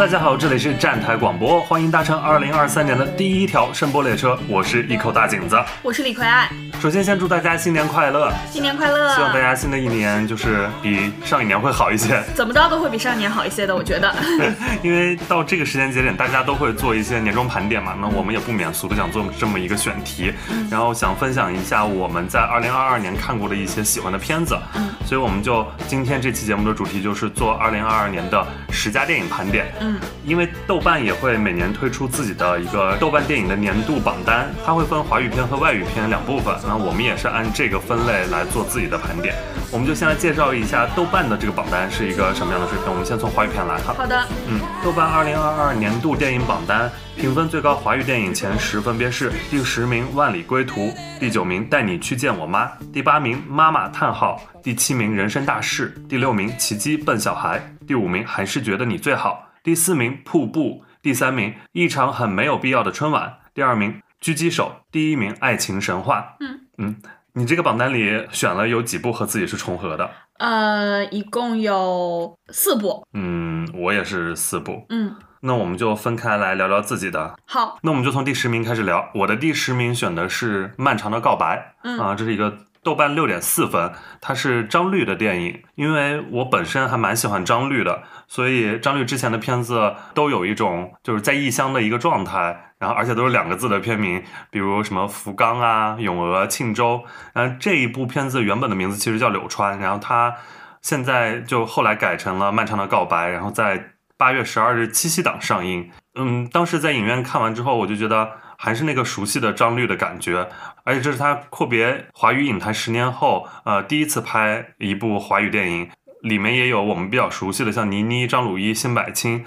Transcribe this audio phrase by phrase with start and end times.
[0.00, 6.50] 大家好，这里是站台广播，欢迎搭乘二零二三年的第一条声波列车，我是一口大井子，我是李逵爱。
[6.80, 9.14] 首先，先祝大家新年快乐，新年快乐！
[9.14, 14.10] 希望大家新的一年就是比上一年会好一些，怎么着都会比上一年好一些的，我觉得。
[14.82, 20.32] 因为到这个时间节点，大家都会做一些年终盘点嘛，那我们也不免俗的想做这么一个选题，
[20.70, 24.58] 然后想分享一下我们在二零二二年看过的一些喜欢的片子，
[25.04, 29.66] 所以我们就今天这期节目的主题就是做二零二二年的十佳电影盘点。
[29.80, 39.34] 嗯，因为豆瓣也会每年推出自己的一个豆瓣电影的年度榜单，它会分华语片和外语片两部分，那我们也是按这个分类来做自己的盘点。
[39.72, 42.88] 我们就先来介绍一下豆瓣的这个榜单是一个什么样的水平。
[42.88, 43.92] 我们先从华语片来哈。
[43.92, 50.80] 好的，嗯，豆瓣二零二二年度电影榜单评分最高华语电影前十分别是：第十名《万里归途》，
[51.18, 66.36] 第九名《带你去见我妈》，第八名《妈妈叹号》，第七名《人生大事》，第六名《奇迹笨小孩》，第五名还是觉得你最好，第四名《瀑布》，第三名一场很没有必要的春晚，第二名狙击手，第一名爱情神话。
[66.40, 66.96] 嗯嗯。
[67.34, 70.10] 你这个榜单里选了有几部和自己是重合的？
[70.38, 73.06] 呃，一共有四部。
[73.14, 74.84] 嗯，我也是四部。
[74.88, 77.36] 嗯，那我们就分开来聊聊自己的。
[77.46, 79.10] 好，那我们就从第十名开始聊。
[79.14, 81.76] 我的第十名选的是《漫长的告白》。
[81.84, 82.58] 嗯啊，这是一个。
[82.82, 85.62] 豆瓣六点四分，它是张律的电影。
[85.74, 97.04] 因为我本身还蛮喜欢张律的，所以张律之前的片子都有一种就是在异乡的一个状态，然后而且都是两个字的片名，比如什么福冈啊、咏鹅、庆州。
[97.34, 100.34] 嗯，这一部片子原本的名字其实叫柳川，然后它
[100.82, 105.90] 现在就后来改成了《漫长的告白》，然后在八月十二日七夕档上映。
[106.16, 108.32] 嗯，当时在影院看完之后，我就觉得。
[108.62, 110.46] 还是那个熟悉的张律的感觉，
[110.84, 115.88] 而且这是他阔别华语影坛十年后，呃，第一次拍一部华语电影，
[116.20, 119.46] 里面也有我们比较熟悉的，像倪妮、张鲁一、辛柏青，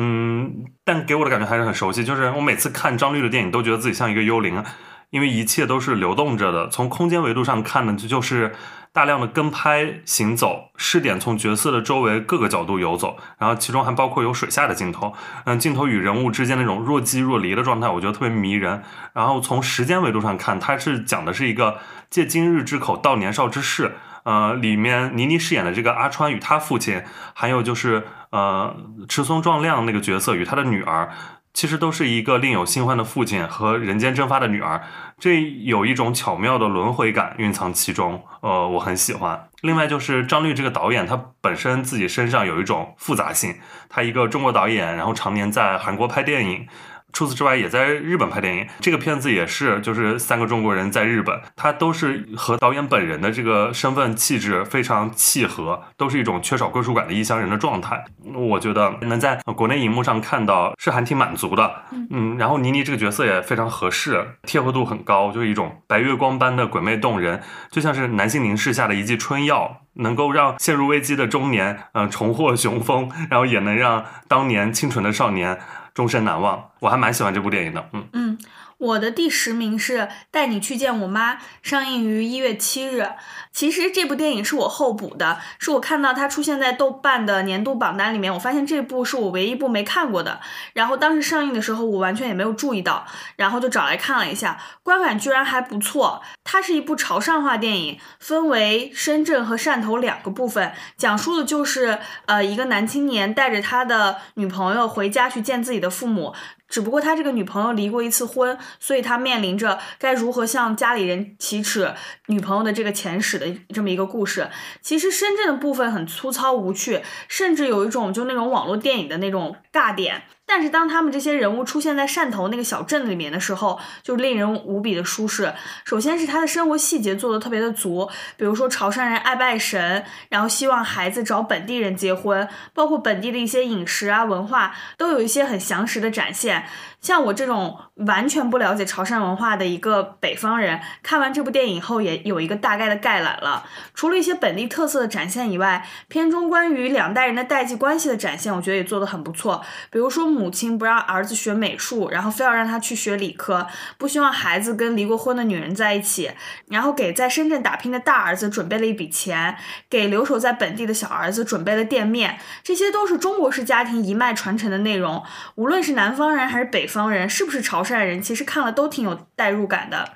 [0.00, 4.62] 嗯，但给我的感觉还是很熟悉，就是我每次看张律的电影，都觉得自己像一个幽灵，
[5.10, 8.54] 因为一切都是流动着的，从空间维度上看呢，这就是。
[8.90, 15.12] 大量的跟拍行走，试点从角色的周围各个角度游走，然后其中还包括有水下的镜头，
[15.44, 18.82] 嗯，镜头与人物之间那种若即若离的状态，我觉得特别迷人。
[19.12, 21.78] 然后从时间维度上看，它是讲的是一个
[22.10, 23.94] 借今日之口道年少之事，
[24.24, 27.04] 呃，里面倪妮饰演的这个阿川与他父亲，
[27.34, 28.76] 还有就是呃
[29.08, 31.10] 池松壮亮那个角色与他的女儿。
[31.54, 34.80] 其实都是一个另有新欢的父亲和人间蒸发的女儿，
[35.18, 39.48] 这有一种巧妙的轮回感蕴藏其中，呃，我很喜欢。
[39.62, 43.56] 另外就是张律这个导演，他本身自己身上有一种复杂性，
[43.88, 46.68] 他一个中国导演，然后常年在韩国拍电影。
[47.12, 48.66] 除此之外，也在日本拍电影。
[48.80, 58.04] 这个片子也是，就是三个中国人在日本，他都是和导演本人的这个身份气质非常契合，都是一种缺少归属感的异乡人的状态。
[58.34, 61.82] 我觉得能在国内荧幕上看到是还挺满足的。
[62.10, 75.58] 嗯，然后倪妮这个角色也非常合适，贴合度很高，就是一种白月光般的鬼魅动人，就像是男性凝视下的一剂春药，能够让陷入危机的中年，嗯，重获雄风，然后也能让当年清纯的少年。
[75.98, 77.84] 终身难忘，我还蛮喜欢这部电影的。
[77.92, 78.38] 嗯嗯，
[78.78, 79.98] 我的第十名是
[80.30, 83.08] 《带你去见我妈》，上映于一月七日。
[83.52, 90.40] 其实这部电影是我后补的，是我看到它出现在豆瓣的年度榜单里面，我发现这部是我唯一一部没看过的。
[90.74, 96.22] 然后当时上映的时候，我完全也没有注意到，然后就找来看了一下，观感居然还不错。
[96.44, 106.32] 它是一部潮汕话电影，分为深圳和汕头两个部分，讲述的就是呃一个男青年带着他的女朋友回家去见自己的父母。
[106.68, 111.94] 只不过他这个女朋友离过一次婚，所以他面临着该如何向家里人启齿
[112.26, 114.50] 女朋友的这个前史的这么一个故事。
[114.82, 120.24] 其实深圳的部分很粗糙无趣，甚至有一种就那种网络电影的那种尬点。
[120.48, 125.52] 但是当他们这些人物出现在汕头那个小镇里面的时候，就令人无比的舒适。
[125.84, 128.08] 首先是他的生活细节做的特别的足，
[128.38, 136.64] 比如说潮汕人爱拜神，然后希望孩子找本地人结婚，包括本地的一些饮食啊文化，都有一些很详实的展现。
[137.00, 143.64] 像我这种完全不了解潮汕文化的一个北方人，看完这部电影后也有一个大概的概览了。
[143.94, 149.64] 除了一些本地特色的展现以外，片中关于两代人的代际关系的展现，我觉得也做得很不错。
[149.90, 156.32] 比如说母亲不让儿子学美术，然后非要让他去学理科，不希望孩子跟离过婚的女人在一起，
[156.66, 159.56] 然后给在深圳打拼的大儿子准备了一笔钱，
[159.88, 165.22] 给留守在本地的小儿子准备了店面，这些都是中国式家庭一脉传承的内容。
[165.54, 166.87] 无论是南方人还是北。
[166.88, 170.12] 方人，是不是潮汕人，其实看了都挺有代入感的。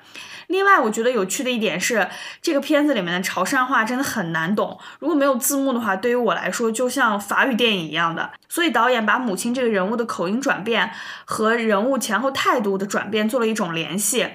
[0.47, 2.07] 另外，我觉得有趣的一点是，
[2.41, 4.77] 这个片子里面的潮汕话真的很难懂。
[4.99, 8.29] 如果没有字幕的话，对于我来说就像法语电影一样的。
[8.49, 10.91] 所以导演把母亲这个人物的口音转变
[11.23, 14.27] 和人物前后态度的转变做了一种联系。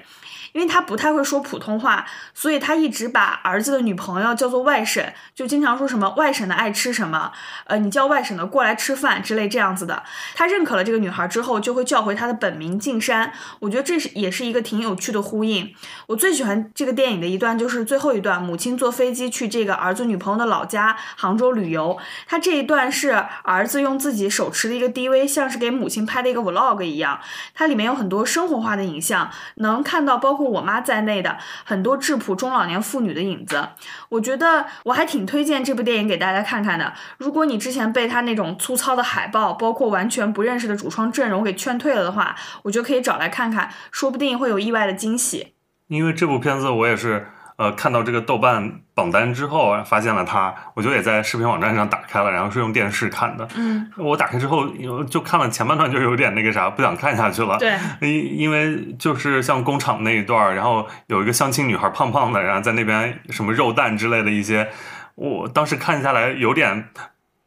[0.53, 7.31] 因为他不太会说普通话，所以他一直把儿子的女朋友叫做外甥，就经常说什么外甥的爱吃什么，
[7.65, 10.01] 呃，你叫外甥的过来吃饭之类这样子的。
[10.33, 13.31] 他认可了这个女孩之后，就会叫回她的本名静山。
[13.59, 15.73] 我觉得这是也是一个挺有趣的呼应。
[16.07, 21.99] 我最喜欢这个电影的一段就是最后一段，母亲坐飞机去这个儿子女朋友的老家杭州旅游。
[22.25, 23.11] 他这一段是
[23.43, 27.19] 儿子用自己手持的一个 DV，像是给母亲拍的一个 Vlog 一样。
[27.53, 30.38] 它里面有很多生活化的影像，能看到包。
[30.39, 33.67] 包括我妈在内的很多质朴中老年妇女的影子，
[34.07, 36.93] 我觉得我还挺推荐这部电影给大家看看的。
[37.17, 45.55] 如果你之前被他那种粗糙的海报，包括完全不认识的主创阵容给劝退了的话，我觉得可以找来看看，说不定会有意外的惊喜。
[45.87, 47.27] 因为这部片子我也是。
[47.59, 53.45] 呃，看到这个豆瓣榜单之后，发现了它，我就也在视频网站上打开了，然后是用电视看的。
[53.57, 54.65] 嗯，我打开之后
[55.03, 57.57] 就看了前半段，就有点那个啥，不想看下去了。
[57.57, 64.69] 对，因因为就是像工厂那一段，然后有一个相亲女孩胖胖的，然后在那边什么肉蛋之类的一些，
[65.15, 66.87] 我当时看下来有点。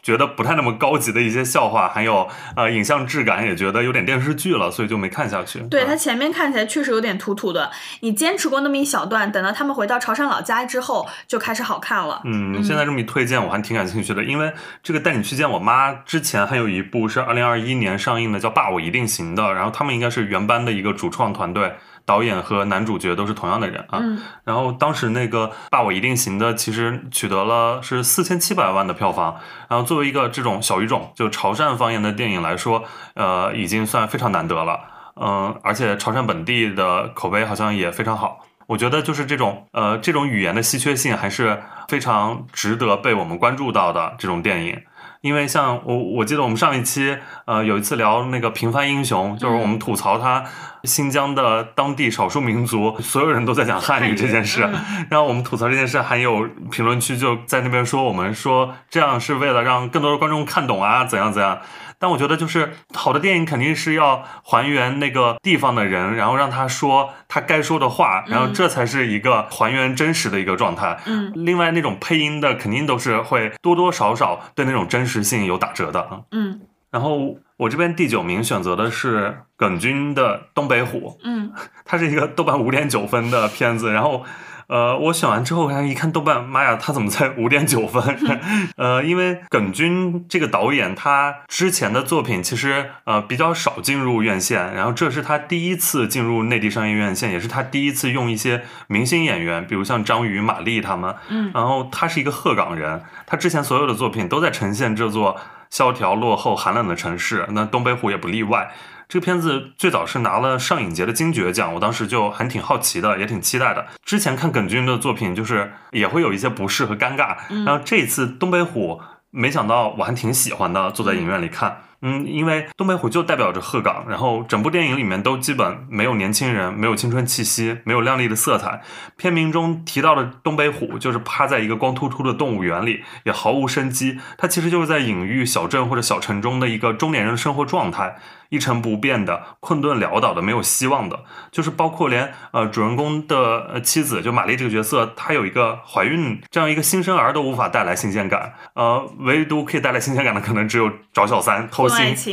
[0.02, 5.60] 觉得不太那么高级的一些笑话，还有呃影像质感，也觉得有点电视剧了，所以就没看下去。
[5.70, 7.70] 对他前面看起来确实有点土土的，
[8.00, 12.20] 你坚持过那么一小段，等到他们回到潮汕老家之后，就开始好看了。
[12.25, 14.52] 嗯，你现在这么一推荐，我还挺感兴趣的，因为
[14.82, 21.72] 这个带你去见我妈之前还有一部是二零二一年上映的，叫《爸我一定行》的，然后他们应该是原班的一个主创团队。
[22.04, 24.02] 导演和男主角都是同样的人啊，
[24.44, 29.37] 然后当时那个《爸我一定行》的其实取得了是四千七百万的票房，
[29.69, 32.84] 然后作为一个这种小语种，就潮汕方言的电影来说，
[33.14, 34.81] 呃，已经算非常难得了，
[35.20, 44.82] 嗯，而且潮汕本地的口碑好像也非常好，我觉得就是这种呃这种语言的稀缺性还是非常值得被我们关注到的这种电影。
[45.22, 47.16] 因为像我，我记得我们上一期，
[47.46, 50.44] 呃，有一次聊那个平凡英雄，就是我们吐槽他
[50.84, 54.69] 新疆的当地少数民族，所有人都在讲汉语这件事
[55.08, 61.58] 然后我们吐槽这件事，还有评论区就在那边说我们说这样是为了让更多的观众看懂啊，怎样怎样。
[62.02, 70.99] 但我觉得，就是好的电影肯定是要还原那个地方的人，然后让他说他该说的话，然后这才是一个还原真实的一个状态。
[71.06, 76.22] 嗯，另外那种配音的肯定都是会多多少少对那种真实性有打折的啊。
[76.32, 81.10] 嗯，然后我这边第九名选择的是耿军的《东北虎》。
[81.22, 81.52] 嗯，
[81.87, 84.25] 它是一个豆瓣五点九分的片子，然后。
[84.72, 88.02] 呃，我选完之后，然后一看豆瓣，妈呀，他怎么才五点九分？
[88.78, 101.14] 呃，因为耿军这个导演，他之前的作品其实呃比较少进入院线，然后这是他第一次进入内地商业院线，也是他第一次用一些明星演员，比如像张宇、马丽他们。
[101.28, 105.36] 嗯，然后他是一个鹤岗人，他之前所有的作品都在呈现这座
[105.69, 108.70] 萧条、落后、寒冷的城市，那东北虎也不例外。
[109.12, 113.85] 这个片子最早是拿了上影节的金爵奖，我当时就还挺好奇的，也挺期待的。
[114.06, 117.37] 之前看耿军的作品，就是也会有一些不适和尴尬，
[117.67, 121.82] 然后这一次东北虎，没想到我还挺喜欢的，坐在影院里看。
[122.00, 128.81] 嗯，因为东北虎就代表着鹤岗，然后整部电影里面都基本没有年轻人，没有青春气息，没有亮丽的色彩。
[129.19, 134.19] 片名中提到的东北虎，就是趴在一个光秃秃的动物园里，也毫无生机。
[134.39, 138.17] 它其实就是在隐喻小镇或者小城中的一个中年人的生活状态，
[138.53, 141.21] 一成不变的，困顿潦倒的，没有希望的。
[141.51, 148.53] 就是包括连呃主人公的呃妻子，就玛丽这个角色，她有一个怀孕这样一个新生儿都无法带来新鲜感。
[148.75, 151.89] 呃，唯独可以带来新鲜感的，可能只有找小三偷。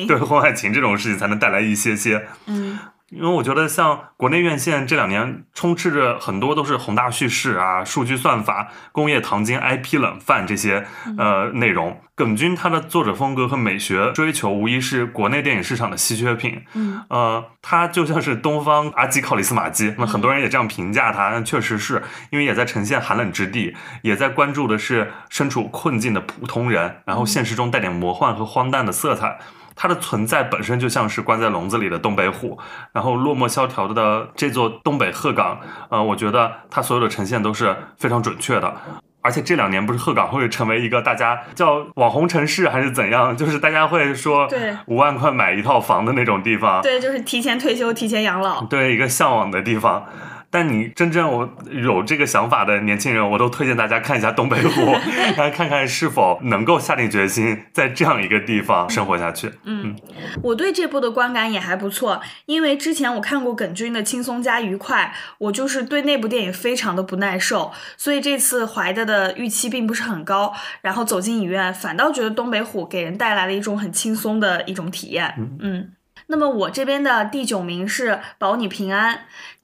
[0.08, 2.80] 对婚外情这种事情才能带来一些些，嗯，
[3.12, 10.86] 因为我觉得像国内院线这两年充斥着很多都是宏大叙事啊、数据算法、工业糖精、IP 冷饭这些
[11.18, 12.00] 呃内容。
[12.16, 29.40] 耿军他的作者风格和美学追求无疑是国内电影市场的稀缺品，嗯，呃，他就像是东方阿基考里斯马基，那很多人也这样评价他，那确实是因为也在呈现寒冷之地，也在关注的是身处困境的普通人，然后现实中带点魔幻和荒诞的色彩。
[29.82, 32.60] 它的存在本身就像是关在笼子里的东北虎，
[32.92, 35.58] 然后落寞萧条的这座东北鹤岗，
[35.88, 38.76] 呃，我觉得它所有的呈现都是非常准确的。
[39.22, 50.06] 而且这两年不是鹤岗会成为一个大家叫网红城市还是怎样，就是大家会说对五万块买一套房的那种地方，对，就是提前退休、提前养老，对一个向往的地方。
[50.52, 54.82] 但你真正我有这个想法的年轻人，我都推荐大家看一下《东北虎》，
[55.38, 59.52] 来看看是否能够下定决心在这样一个地方生活下去。
[59.64, 59.96] 嗯，
[60.42, 75.36] 我对这部的观感也还不错，因为之前我看过耿军的《轻松加愉快》，我就是对那部电影非常的不耐受，所以这次怀的的预期并不是很高，然后走进影院，反倒觉得《东北虎》给人带来了一种很轻松的一种体验。
[75.60, 75.92] 嗯。
[76.32, 79.16] 那么我这边的第九名是《保你平安》。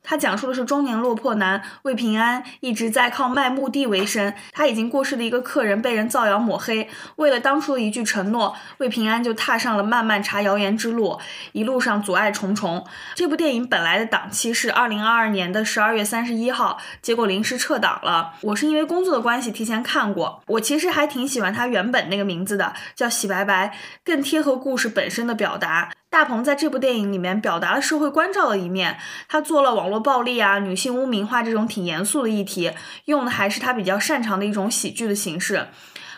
[0.05, 11.19] 他讲述的是中年落魄男魏平安一直在靠卖墓地为生，他已经过世的一个客人被人造谣抹黑，为了当初的一句承诺，魏平安就踏上了漫漫查谣言之路，
[11.51, 12.85] 一路上阻碍重重。
[13.15, 18.33] 这部电影本来的档期是二零二二年的十二月三十一号，结果临时撤档了。
[18.41, 25.91] 我是因为工作的关系提前看过，我其实还挺喜欢他原本那个名字的，叫洗白白，更贴合故事本身的表达。
[26.15, 32.71] 大鹏在这部电影里面表达了社会关照的一面，他做了网络暴力啊、女性污名化这种挺严肃的议题，
[33.03, 35.67] 用的还是他比较擅长的一种喜剧的形式。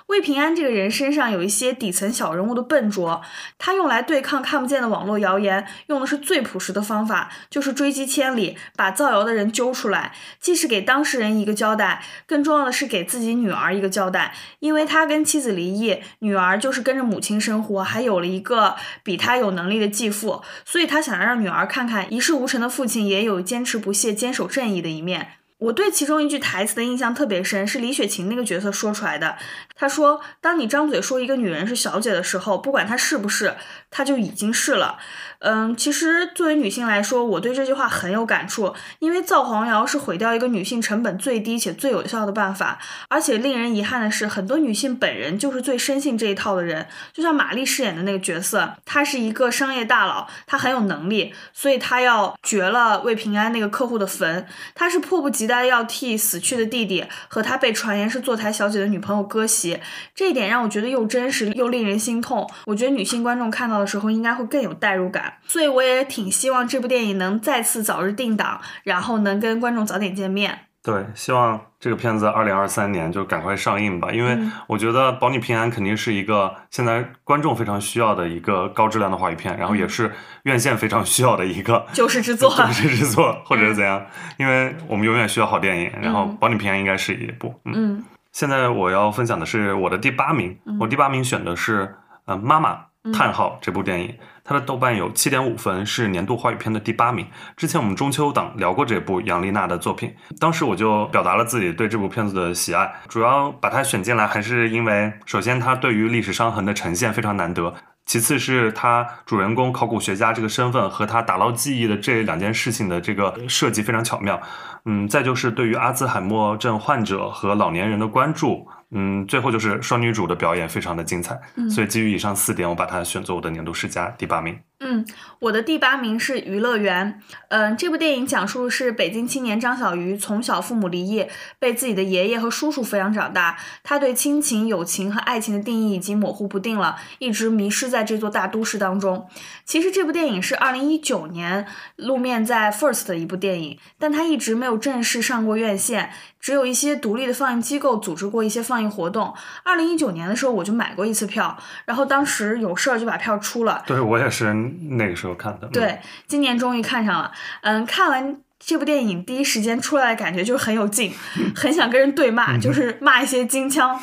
[0.08, 3.22] 魏平安这个人身上有一些底层小人物的笨拙，
[3.58, 25.34] 他用来对抗看不见的网络谣言，用的是最朴实的方法，就是追击千里，把造谣的人揪出来，既是给当事人一个交代，更重要的是给自己女儿一个交代，因为他跟妻子离异，女儿就是跟着母亲生活，还有了一个比他有能力的继父，所以他想让女儿看看一事无成的父亲也有坚持不懈、坚守正义的一面。
[25.60, 29.38] 我对其中一句台词的印象特别深，是李雪琴那个角色说出来的。
[29.76, 33.56] 她说：“当你张嘴说一个女人是小姐的时候，不管她是不是，
[33.90, 35.00] 她就已经是了。”
[35.40, 42.80] 嗯，其实作为女性来说，我对这句话很有感触，因为造黄谣是毁掉一个女性成本最低且最有效的办法。
[43.08, 46.88] 而且令人遗憾的是，很多女性本人就是最深信这一套的人。
[47.14, 59.80] 就像玛丽饰演的那个角色，她是一个商业大佬，她很有能力，所以她要掘了魏平安那个客户的坟，她是迫不及待要替死去的弟弟和他被传言是坐台小姐的女朋友割席。
[60.16, 62.50] 这一点让我觉得又真实又令人心痛。
[62.66, 65.27] 我觉得女性观众看到的时候应该会更有代入感。
[65.48, 70.60] 所以我也挺希望这部电影能再次早日定档，然后能跟观众早点见面。
[70.84, 80.10] 对，希望这个片子二零二三年就赶快上映吧，因为我觉得《保你平安》肯定是一个现在观众非常需要的一个高质量的华语片，然后也是
[80.44, 84.06] 院线非常需要的一个救世之作， 救世之作或者是怎样，
[84.38, 87.54] 因为我们永远需要好电影，然后《保你平安》应该是一部。
[87.66, 92.86] 嗯，现在我要分享的是我的第八名，我第八名选的是呃妈妈。
[93.14, 94.14] 叹号这部电影，
[94.48, 97.28] 它的豆瓣有七点五分，是年度华语片的第八名。
[97.58, 107.74] 之前我们中秋档聊过这部杨丽娜的作品，当时我就表达了自己对这部片子的喜爱，主要把它选进来，还是因为首先它对于历史伤痕的呈现非常难得，
[108.06, 114.42] 其次是它主人公考古学家这个身份和他打捞记忆的这两件事情的这个设计非常巧妙，
[114.86, 118.66] 嗯，再就是对于阿兹海默症患者和老年人的关注。
[118.92, 121.40] 嗯，最后就是双女主的表演非常的精彩，
[121.70, 124.58] 所以基于以上四点，我把它选作我的年度十佳第八名。
[124.80, 125.04] 嗯，
[125.40, 127.20] 我的第八名是《娱乐园》。
[127.50, 131.26] 嗯，这部电影讲述的是北京青年张小鱼从小父母离异，
[131.58, 133.58] 被自己的爷爷和叔叔抚养长大。
[133.84, 139.28] 他对亲情、友情和爱情的定义已经模糊不定了，一直迷失在这座大都市当中。
[139.66, 141.66] 其实这部电影是二零一九年
[141.96, 146.12] 露面在 First 的一部电影，但它一直没有正式上过院线。
[146.40, 149.34] 只有一些独立的放映机构组织过一些放映活动。
[149.64, 153.84] 二零一九年的时候，我就买过一次票，然后当时有事儿就把票出了。
[153.86, 154.54] 对我也是
[154.98, 155.68] 那个时候看的。
[155.68, 157.32] 对，今年终于看上了。
[157.62, 161.14] 嗯，看完这部电影，第一时间出来的感觉就是很有劲，
[161.56, 164.00] 很想跟人对骂，就是骂一些金腔。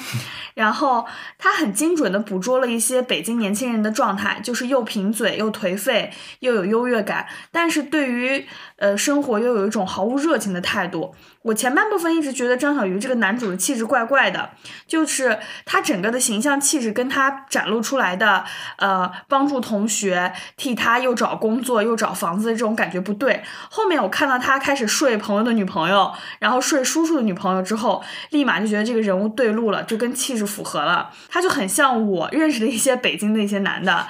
[0.54, 1.04] 然后
[1.37, 8.46] 他很精准的捕捉了一些北京年轻人的状态，就是又贫嘴又颓废，又有优越感，但是对于
[8.76, 11.14] 呃生活又有一种毫无热情的态度。
[11.42, 14.50] 我前半部分一直觉得张小鱼这个男主的气质怪怪的，
[14.87, 18.44] 就是他整个的形象气质跟他展露出来的
[18.78, 23.42] 呃帮助同学、替他又找工作又找房子的这种感觉不对。
[23.68, 30.43] 后面我看到他开始睡朋友的女朋友，然后睡叔叔的女朋友之后，立马就觉得这个人物对路了，就跟气质。
[30.46, 34.06] 符合了，他就很像我认识的一些北京的一些男的，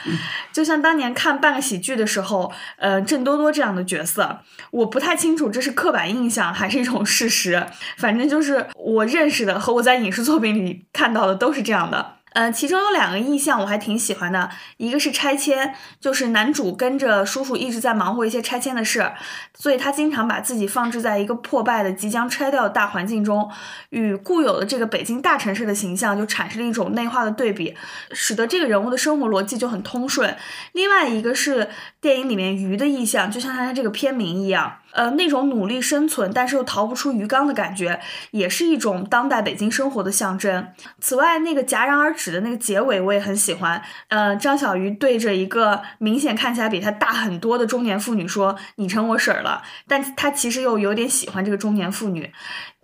[0.52, 12.13] 就像当年看半个喜剧的时候，呃，郑多多这样的角色，我不太清楚这是刻板印象还是一种事实，反正就是我认识的和我在影视作品里看到的都是这样的。
[12.34, 19.12] 嗯，其中有两个意象我还挺喜欢的，一个是拆迁，就是男主跟着叔叔一直在忙活一些拆迁的事，
[19.56, 23.48] 所以他经常把自己放置在一个破败的、即将拆掉的大环境中，
[23.90, 27.76] 与固有的这个北京大城市的形象就产生了一种内化的对比，
[28.10, 30.36] 使得这个人物的生活逻辑就很通顺。
[30.72, 31.68] 另外一个是
[32.00, 34.78] 电影里面鱼的意象，就像他这个片名一样。
[34.94, 40.68] 呃，那种努力生存但是又逃不出鱼缸的感觉，也是一种当代北京生活的象征。
[41.00, 43.82] 此外，那个戛然而止的那个结尾我也很喜欢。
[44.08, 52.32] 呃，张小鱼对着一个明显看起来比他大很多的中年妇女说：“你成我婶儿了。”但他其实又有点喜欢这个中年妇女。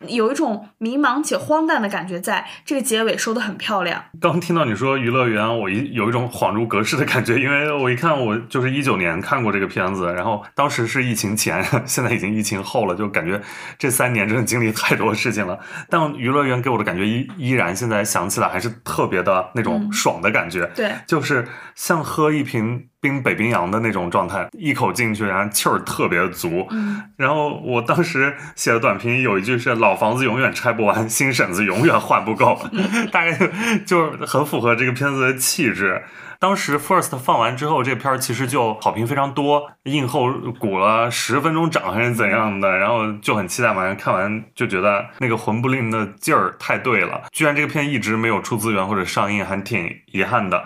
[0.09, 4.03] 有一种迷茫且荒诞的感觉，在这个结尾收的很漂亮。
[4.21, 13.41] 刚听到你说娱乐园，我一有一种恍如隔世的感觉，因为我一看，我就是一九年看过这个片子，然后当时是疫情前， 现在已经疫情后了，就感觉
[13.79, 15.59] 这三年真的经历太多事情了。
[15.89, 22.90] 但娱乐园给我的感觉依依然，现在想起来还是特别的那种爽的感觉，对，就是像喝一瓶。
[23.01, 26.67] 冰北冰洋的那种状态，一口进去，然后气儿特别足。
[26.71, 32.61] 嗯，然后我当时写的短评有一句是“老房子永远拆不完，新婶子永远换不够
[33.11, 33.47] ”，大概就
[33.87, 36.03] 就很符合这个片子的气质。
[36.39, 43.95] 当时 First 放完之后，这片儿其实就好评非常多，映后鼓了十分钟掌还是怎样的，然后就很期待嘛。
[43.95, 50.65] 看完就觉得那个魂不吝的劲儿太对了，居然这个片一直没有出资源或者上映，还挺遗憾的。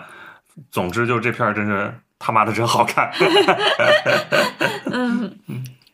[0.71, 1.93] 总之，就这片儿真是。
[2.25, 3.11] 他妈的真好看！
[4.91, 5.37] 嗯，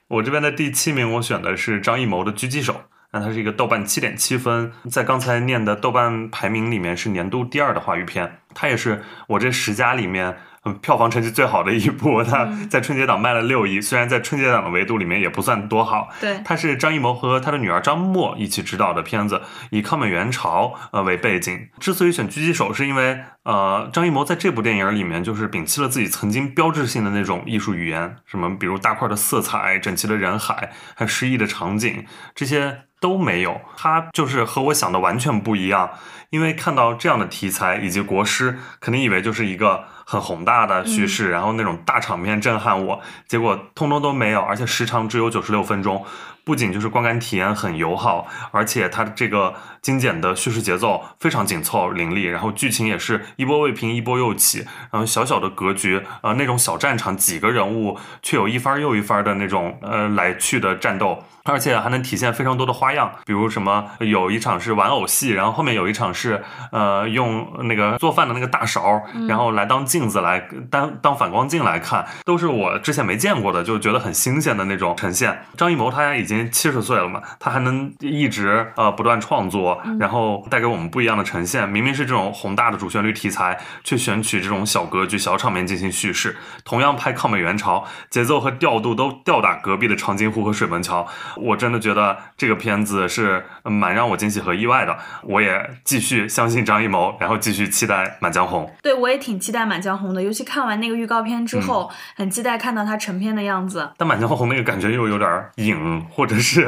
[0.08, 2.74] 我这边的第七名，我选的是张艺谋的《狙击手》，
[3.12, 10.38] 那它是一个豆瓣七点七分，在刚才念的豆瓣排名里面是年度第二的华语片，它也是我这十佳里面。
[10.64, 16.10] 嗯，票房成绩最好的一部， 它在春节档卖了六亿，虽然在春节档的维度里面也不算多好。
[16.20, 19.42] 对，它是张艺谋和他的女儿张默一起执导的片子，
[19.72, 21.68] 以抗美援朝呃为背景。
[21.80, 33.62] 之所以选《狙击手》，是因为呃，张艺谋在这部电影里面就是摒弃了自己曾经标志性的那种艺术语言，什么比如大块的色彩、整齐的人海、还有诗意的场景，这些都没有。
[33.76, 35.90] 他就是和我想的完全不一样。
[36.30, 39.86] 因为看到这样的题材以及国师，肯定以为就是一个。
[40.12, 43.00] 很宏大的叙事，然后那种大场面震撼我，
[43.30, 46.04] 结果通通都没有，而且时长只有九十六分钟。
[46.44, 75.44] 不仅就是观感体验很友好，而且它的这个精简的叙事节奏非常紧凑凌厉，然后剧情也是一波未平一波又起，然后小小的格局，呃，那种小战场几个人物却有一番又一番的那种呃来去的战斗，而且还能体现非常多的花样，比如什么有一场是玩偶戏，然后后面有一场是呃用那个做饭的那个大勺，然后来当镜子来当当反光镜来看，都是我之前没见过的，就觉得很新鲜的那种呈现。
[75.56, 76.31] 张艺谋他已经。
[76.32, 81.68] 已经七十岁了嘛，他还能一直呃不断创作，然后带给我们不一样的呈现。
[81.68, 86.38] 明明是这种宏大的主旋律题材，却选取这种小格局、小场面进行叙事。
[86.64, 91.06] 同样拍抗美援朝，节奏和调度都吊打隔壁的长津湖和水门桥。
[91.36, 94.98] 我真的觉得这个片子是蛮让我惊喜和意外的。
[95.24, 98.66] 我也继续相信张艺谋，然后继续期待《满江红》。
[98.82, 103.92] 对，我也挺期待《满江红》的，尤其看完那个预告片之后，很期待看到它成片的样子。
[103.98, 106.02] 但《满江红》那个感觉又有点影。
[106.22, 106.68] 或者是，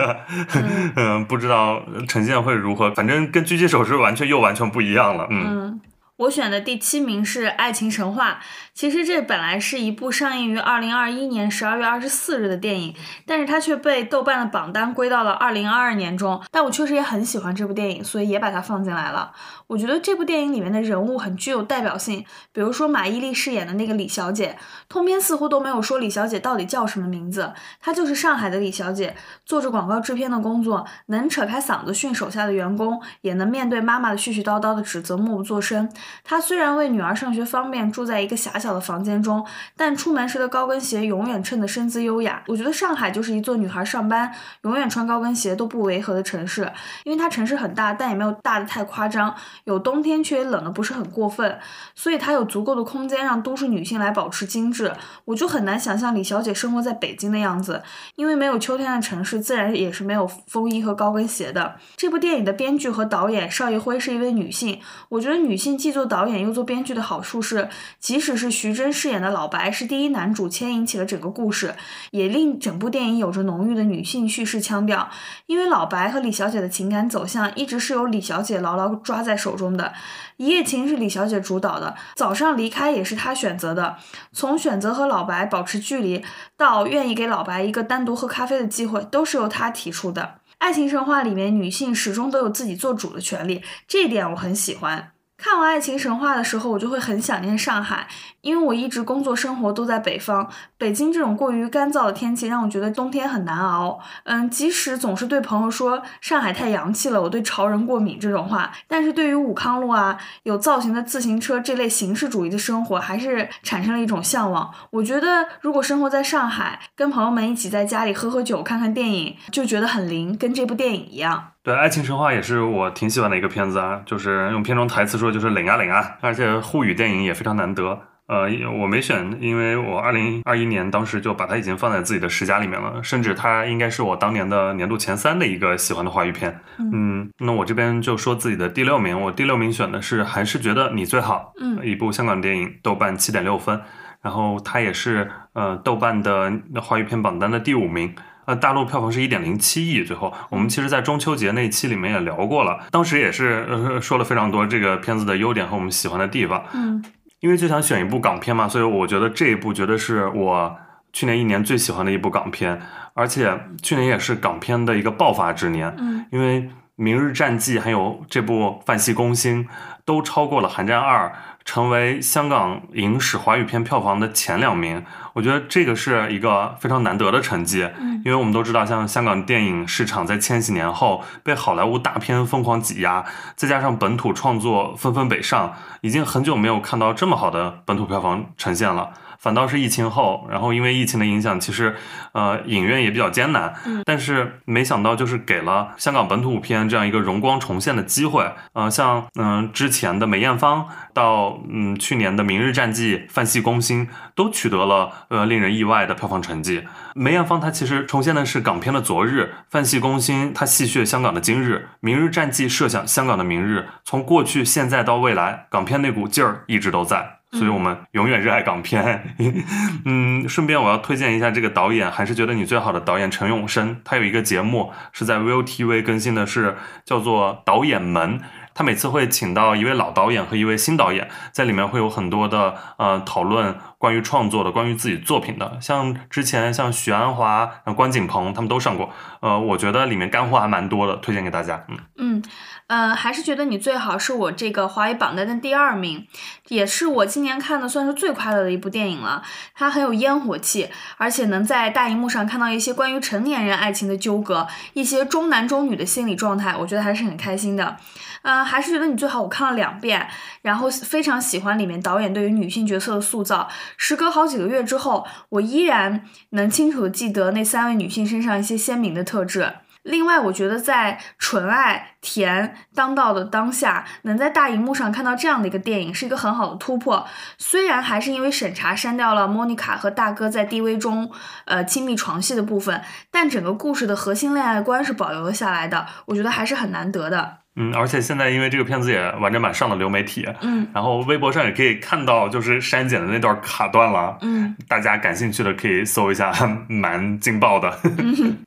[0.97, 5.79] 嗯，不知道呈现会如何，反正跟狙击手是完全又完全不一样了，嗯。
[6.17, 8.31] 我选的第七名是《爱情神话》。
[8.73, 16.41] 其实这本来是一部上映于二零二一年十二月二十四日的电影，但是它却被豆瓣的榜单归到了二零二二年中。
[16.51, 19.31] 但我确实也很喜欢这部电影，所以也把它放进来了。
[19.67, 35.89] 我觉得这部电影里面的人物很具有代表性，比如说马伊琍饰演的那个李小姐，通篇似乎都没有说李小姐到底叫什么名字，她就是上海的李小姐，做着广告制片的工作，能扯开嗓子训手下的员工，也能面对妈妈的絮絮叨叨的指责默不作声。
[36.23, 39.45] 她虽然为女儿上学方便住在一个狭小的房间中，
[39.76, 42.43] 但出门时的高跟鞋永远衬得身姿优雅。
[42.47, 46.71] 我觉得上海就是一座女孩上班永远穿高跟鞋都不违和的城市，
[47.06, 49.34] 因为它城市很大，但也没有大的太夸张。
[49.65, 51.59] 有冬天，却也冷的不是很过分，
[51.95, 54.93] 所以它有足够的空间让都市女性来保持精致。
[55.25, 57.81] 我就很难想象李小姐生活在北京的样子，
[58.15, 61.75] 因为没有秋天的城市，自然也是没有风衣和高跟鞋的。
[61.95, 71.75] 这部电影的编剧和导演邵艺辉是一位女性，我觉得女性既做导演又做编剧的好处是，即使是徐峥饰演的老白是第一男主，牵引起了整个故事，
[72.11, 75.09] 也令整部电影有着浓郁的女性叙事腔调。
[75.45, 79.53] 因为老白和李小姐的情感走向一直是由李小姐牢牢抓在手。
[79.53, 79.93] 中的
[80.38, 83.97] 一夜情是李小姐主导的，早上离开也是她选择的。
[84.32, 86.25] 从选择和老白保持距离，
[86.58, 90.39] 到愿意给老白一个单独喝咖啡的机会，都是由她提出的。
[90.58, 95.12] 爱情神话里面，女性始终都有自己做主的权利，这一点我很喜欢。
[95.43, 98.08] 看完《爱情神话》的时候，我就会很想念上海，
[98.39, 103.99] 因为我一直工作生活都在北方，北京这种过于干燥的天气让我觉得冬天很难熬。
[104.23, 114.73] 嗯，即使总是对朋友说上海太洋气了，我对潮人过敏这种话，但是对于武康路啊、有造型的自行车这类形式主义的生活，还是产生了一种向往。
[114.91, 121.49] 我觉得如果生活在上海，跟朋友们一起在家里喝喝酒、看看电影，就觉得很灵，跟这部电影一样。
[121.63, 127.97] 对，《爱情神话》也是我挺喜欢的一个片子啊，就是用片中台词说就是领啊领啊，而且沪语电影也非常难得。
[128.28, 128.49] 呃，
[128.82, 136.60] 我没选，因为我二零二一年当时就把它已经放在自己的十佳里面了，甚至它应该是我当年的年度前三的一个喜欢的华语片。
[136.80, 143.80] 嗯，那我这边就说自己的第六名，我第六名选的是还是觉得你最好，嗯，一部香港电影，豆瓣七点六分，
[144.21, 148.13] 然后它也是呃豆瓣的华语片榜单的第五名。
[148.45, 150.03] 呃，大陆票房是一点零七亿。
[150.03, 156.63] 最后，我们其实，在中秋节那一期里面也聊过了，当时也是呃说了非常多这个片子的优点和我们喜欢的地方。
[156.73, 157.03] 嗯，
[157.39, 160.75] 因为就想选一部港片嘛，所以我觉得这一部绝对是我
[161.12, 162.82] 去年一年最喜欢的一部港片，
[163.13, 165.95] 而且去年也是港片的一个爆发之年。
[165.97, 166.62] 嗯，因为
[166.95, 169.65] 《明日战记》还有这部《范戏攻心》
[170.06, 171.27] 都超过了《寒战二》。
[171.65, 175.01] 成为香港影史华语片票房的前两名，
[175.34, 177.89] 我觉得这个是一个非常难得的成绩。
[178.00, 189.10] 嗯，因为我们都知道，像香港电影市场在千禧年后被好莱坞大片疯狂挤压，再加上本土创作纷纷北上，已经很久没有看到这么好的本土票房呈现了。
[189.43, 191.93] 反倒是疫情后，然后因为疫情的影响，其实，
[192.32, 193.75] 呃，影院也比较艰难。
[193.86, 198.49] 嗯，但是没想到，就是给了香港本土片这样一个荣光重现的机会。
[198.71, 206.88] 呃，像嗯之前的梅艳芳，到嗯去年的《明日战记》《范戏攻心》，都取得了呃令人意外的票房成绩。
[207.13, 213.89] 梅艳芳她其实重现的是港片的昨日，《范戏攻心》她戏谑香港的今日，《明日战记》设想香港的明日。
[214.06, 217.39] 从过去、现在到未来，港片那股劲儿一直都在。
[217.53, 219.35] 所以我们永远热爱港片。
[220.05, 228.41] 嗯，顺便我要推荐一下这个导演，还是觉得你最好的导演陈永生，他有一个节目是在 ViuTV 更新的，是叫做导演门。
[228.75, 235.77] 他每次会请到一位老导演和一位新导演，在里面会有很多的呃讨论关于创作的，关于自己作品的。
[235.79, 239.11] 像之前像许鞍华、关锦鹏他们都上过，
[239.43, 241.86] 呃，我觉得里面干货还蛮多的，推荐给大家。
[241.89, 242.43] 嗯嗯。
[242.88, 246.27] 嗯，还是觉得你最好是我这个华语榜单的第二名，
[246.67, 249.41] 也是我今年看的算是最快乐的一部电影了。
[249.73, 257.97] 它很有烟火气，而且能在大荧幕上看到一些关于成年人爱情的纠葛，一些中男中女的心理状态，我觉得还是很开心的。
[258.43, 260.27] 嗯，还是觉得你最好，我看了两遍，
[260.62, 263.69] 然后非常喜欢里面导演对于女性角色的塑造。
[263.97, 269.74] 时隔好几个月之后，我依然能清楚的记得那三位女性身上一些鲜明的特特质。
[270.04, 277.26] 另外，我觉得在纯爱甜当道的当下，能在大荧幕上看到这样的一个电影，是一个很好的突破。
[277.58, 281.32] 虽然还是因为审查删掉了莫妮卡和大哥在 DV 中
[281.65, 286.06] 呃亲密床戏的部分，但整个故事的核心恋爱观是保留了下来的。
[286.26, 287.62] 我觉得还是很难得的。
[287.75, 296.53] 嗯，而且现在因为这个片子也完整版上了流媒体，嗯，然后微博上也可以看到就是删减的那段卡断了，嗯，大家感兴趣的可以搜一下，
[296.88, 297.97] 蛮劲爆的。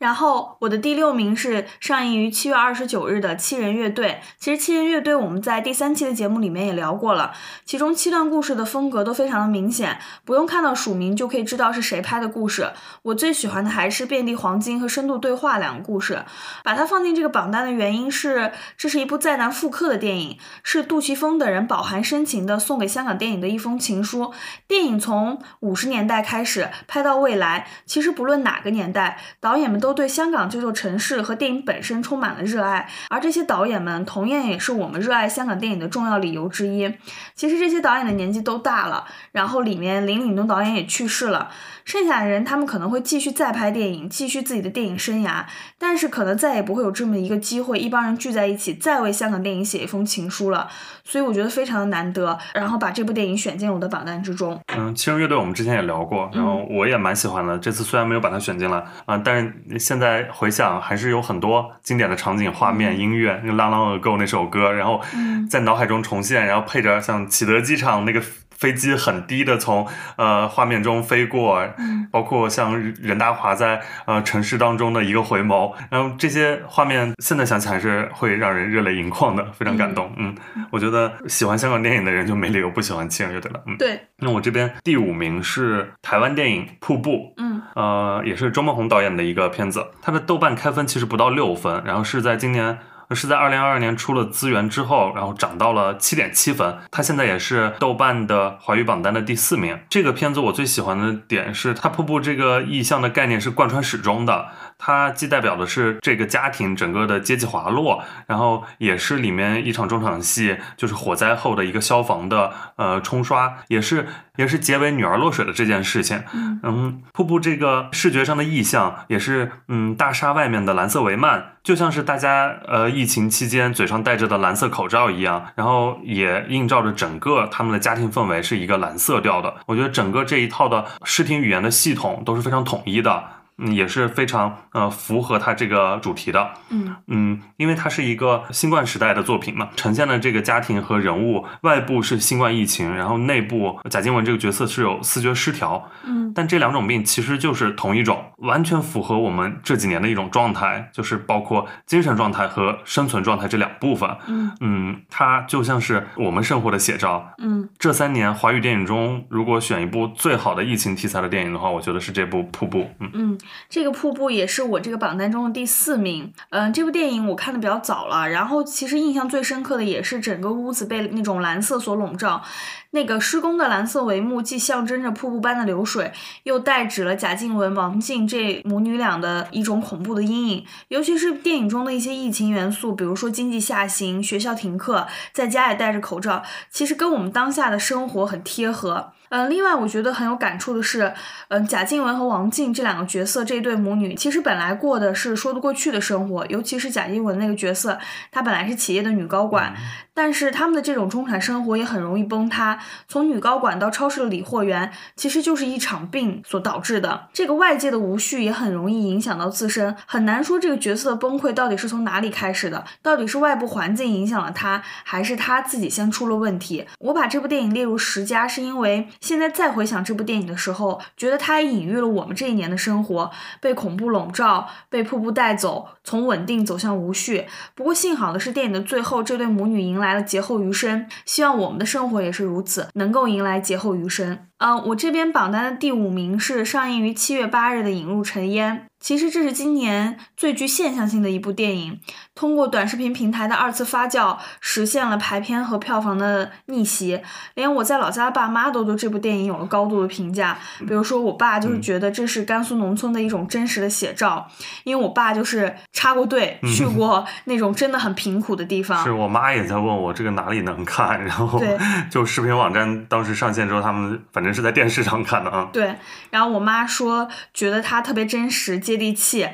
[0.01, 4.09] 然后我的第六名是上映于七月二十九日的《七人乐队》。
[4.39, 7.33] 其实《七人乐队》我们在第三期的节目里面也聊过了，
[7.65, 12.73] 其中七段故事的风格都非常的明显，不用看到署名就可以知道是谁拍的故事。
[13.03, 16.25] 我最喜欢的还是《遍地黄金》和《深度对话》两个故事，
[16.65, 18.96] 把它放进这个榜单的原因是，这是。
[18.97, 24.33] 是一部再难复刻的电影，是杜琪峰等人饱含深情的送给香港电影的一封情书。
[24.67, 36.91] 电影从五十年代开始拍到未来，其实不论哪个年代，导演们都对香港这座城市和电影本身充满了热爱，而这些导演们同样也是我们热爱香港电影的重要理由之一。
[37.35, 41.51] 其实这些导演的年纪都大了，然后里面林岭东导演也去世了。
[41.87, 45.45] 剩下的人，他们可能会继续再拍电影，继续自己的电影生涯，
[45.79, 50.69] 但是可能再也不会有这么一个机会，一帮人聚在一起，再为香港电影写一封情书了。
[51.05, 54.61] 所以我觉得非常的难得，然后把这部电影选进了我的榜单之中。
[54.77, 57.57] 嗯，其实乐队我们之前也聊过，然后我也蛮喜欢的。
[57.57, 65.01] 这次虽然没有把它选进来啊，但是现在回想还是有很多经典的场景、画面、音乐，那《个《浪浪 Go》那首歌，然后
[65.49, 68.21] 在脑海中重现，然后配着像启德机场那个。
[68.59, 71.67] 飞机很低的从呃画面中飞过，
[72.11, 80.13] 包括像任达华在呃城市当中的一个回眸，然后这些画面现在想起来是会让人热泪盈眶的，非常感动。
[80.17, 80.35] 嗯，
[80.71, 83.61] 我觉得喜欢香港电影的人就没理由不喜欢七人乐队了。
[83.67, 84.01] 嗯，对。
[84.19, 92.79] 那我这边第五名是台湾电影《瀑布》，嗯，呃，也是周梦红导演的一个片子，它的豆瓣开分其实不到六分，然后是在今年。
[93.15, 96.77] 是在二零二二年出了资源之后，然后涨到了七点七分。
[96.91, 99.79] 它现在也是豆瓣的华语榜单的第四名。
[99.89, 104.49] 这个片子我最喜欢的点是，它瀑布这个意象的概念是贯穿始终的。
[104.79, 116.23] 它既代表的是这个家庭整个的阶级滑落，然后也是里面一场中场戏，就是火灾后的一个消防的呃冲刷，也是也是结尾女儿落水的这件事情。
[116.63, 129.55] 嗯，瀑布这个视觉上的意象也是嗯大厦外面的蓝色帷幔，就像是大家呃疫情期间嘴上戴着的蓝色口罩一样，然后也映照着整个他们的家庭氛围是一个蓝色调的。
[129.67, 133.25] 我觉得整个这一套的视听语言的系统都是非常统一的。
[133.59, 136.51] 嗯，也是非常呃符合它这个主题的。
[136.71, 145.91] 嗯嗯，因为它是一个新冠时代的作品嘛，呈现的这个家庭和人物，外部是新冠疫情，然后内部贾静雯这个角色是有思觉失调。
[146.05, 154.09] 嗯，但这两种病其实就是同一种，完全符合我们这几年的一种状态，就是包括精神状态和生存状态这两部分。
[154.27, 157.33] 嗯嗯，它就像是我们生活的写照。
[157.39, 162.81] 嗯这三年华语电影中，如果选一部最好的疫情题材的电影的话，我觉得是这部《瀑布》。
[163.01, 163.39] 嗯嗯，
[163.69, 166.33] 这个瀑布也是我这个榜单中的第四名。
[166.51, 172.43] 嗯，这部电影我看的比较早了，然后其实印象最深刻的也是整个屋子被那种蓝色所笼罩。
[172.91, 176.13] 那个施工的蓝色帷幕，既象征着瀑布般的流水，
[176.45, 180.65] 又代指了贾静雯、王静这母女俩的一种恐怖的阴影。
[180.89, 189.13] 尤其是电影中的一些疫情元素，比如说经济下行、学校停课、在家也戴着口罩，其实跟我们当下的生活很贴合。
[189.29, 191.13] 嗯，另外我觉得很有感触的是，
[191.49, 197.99] 嗯，贾静雯和王静这两个角色，这对母女其实本来过的是说得过去的生活，尤其是贾静雯那个角色，
[198.31, 199.75] 她本来是企业的女高管，
[200.15, 202.76] 但是他们的这种中产生活也很容易崩塌。
[203.09, 207.29] 从女高管到超市的理货员，其实就是一场病所导致的。
[207.33, 216.87] 这个外界的无序也很容易影响到自身，很难说这个角色的崩溃到底是从哪里开始的，到底是外部环境影响了他，还是他自己先出了问题。
[217.01, 227.47] 我把这部电影列入十佳，是因为现在再回想这部电影的时候，觉得它也隐喻了我们这一年的生活，被恐怖笼罩，被瀑布带走，从稳定走向无序。
[227.75, 231.07] 不过幸好的是，电影的最后，这对母女迎来了劫后余生。
[231.25, 234.39] 希望我们的生活也是如此，能够迎来劫后余生。
[234.59, 238.87] 嗯、我这边榜单的第五名是上映于七月八日的《引入尘烟》。
[239.07, 242.01] 其实这是今年最具现象性的一部电影，
[242.35, 247.23] 通过短视频平台的二次发酵，实现了排片和票房的逆袭。
[247.55, 250.59] 连我在老家的爸妈都对这部电影有了高度的评价。
[250.81, 254.45] 比如说，我爸就是觉得这是甘肃农村的一种真实的写照，
[254.83, 259.05] 因为我爸就是插过队，去过那种真的很贫苦的地方。
[259.05, 261.63] 是我妈也在问我这个哪里能看，然后
[262.11, 265.69] 就视频网站当时上线之后，他们反正是在电视上看的啊。
[265.73, 265.95] 对，
[266.31, 269.49] 然后我妈说觉得它特别真实、接地气，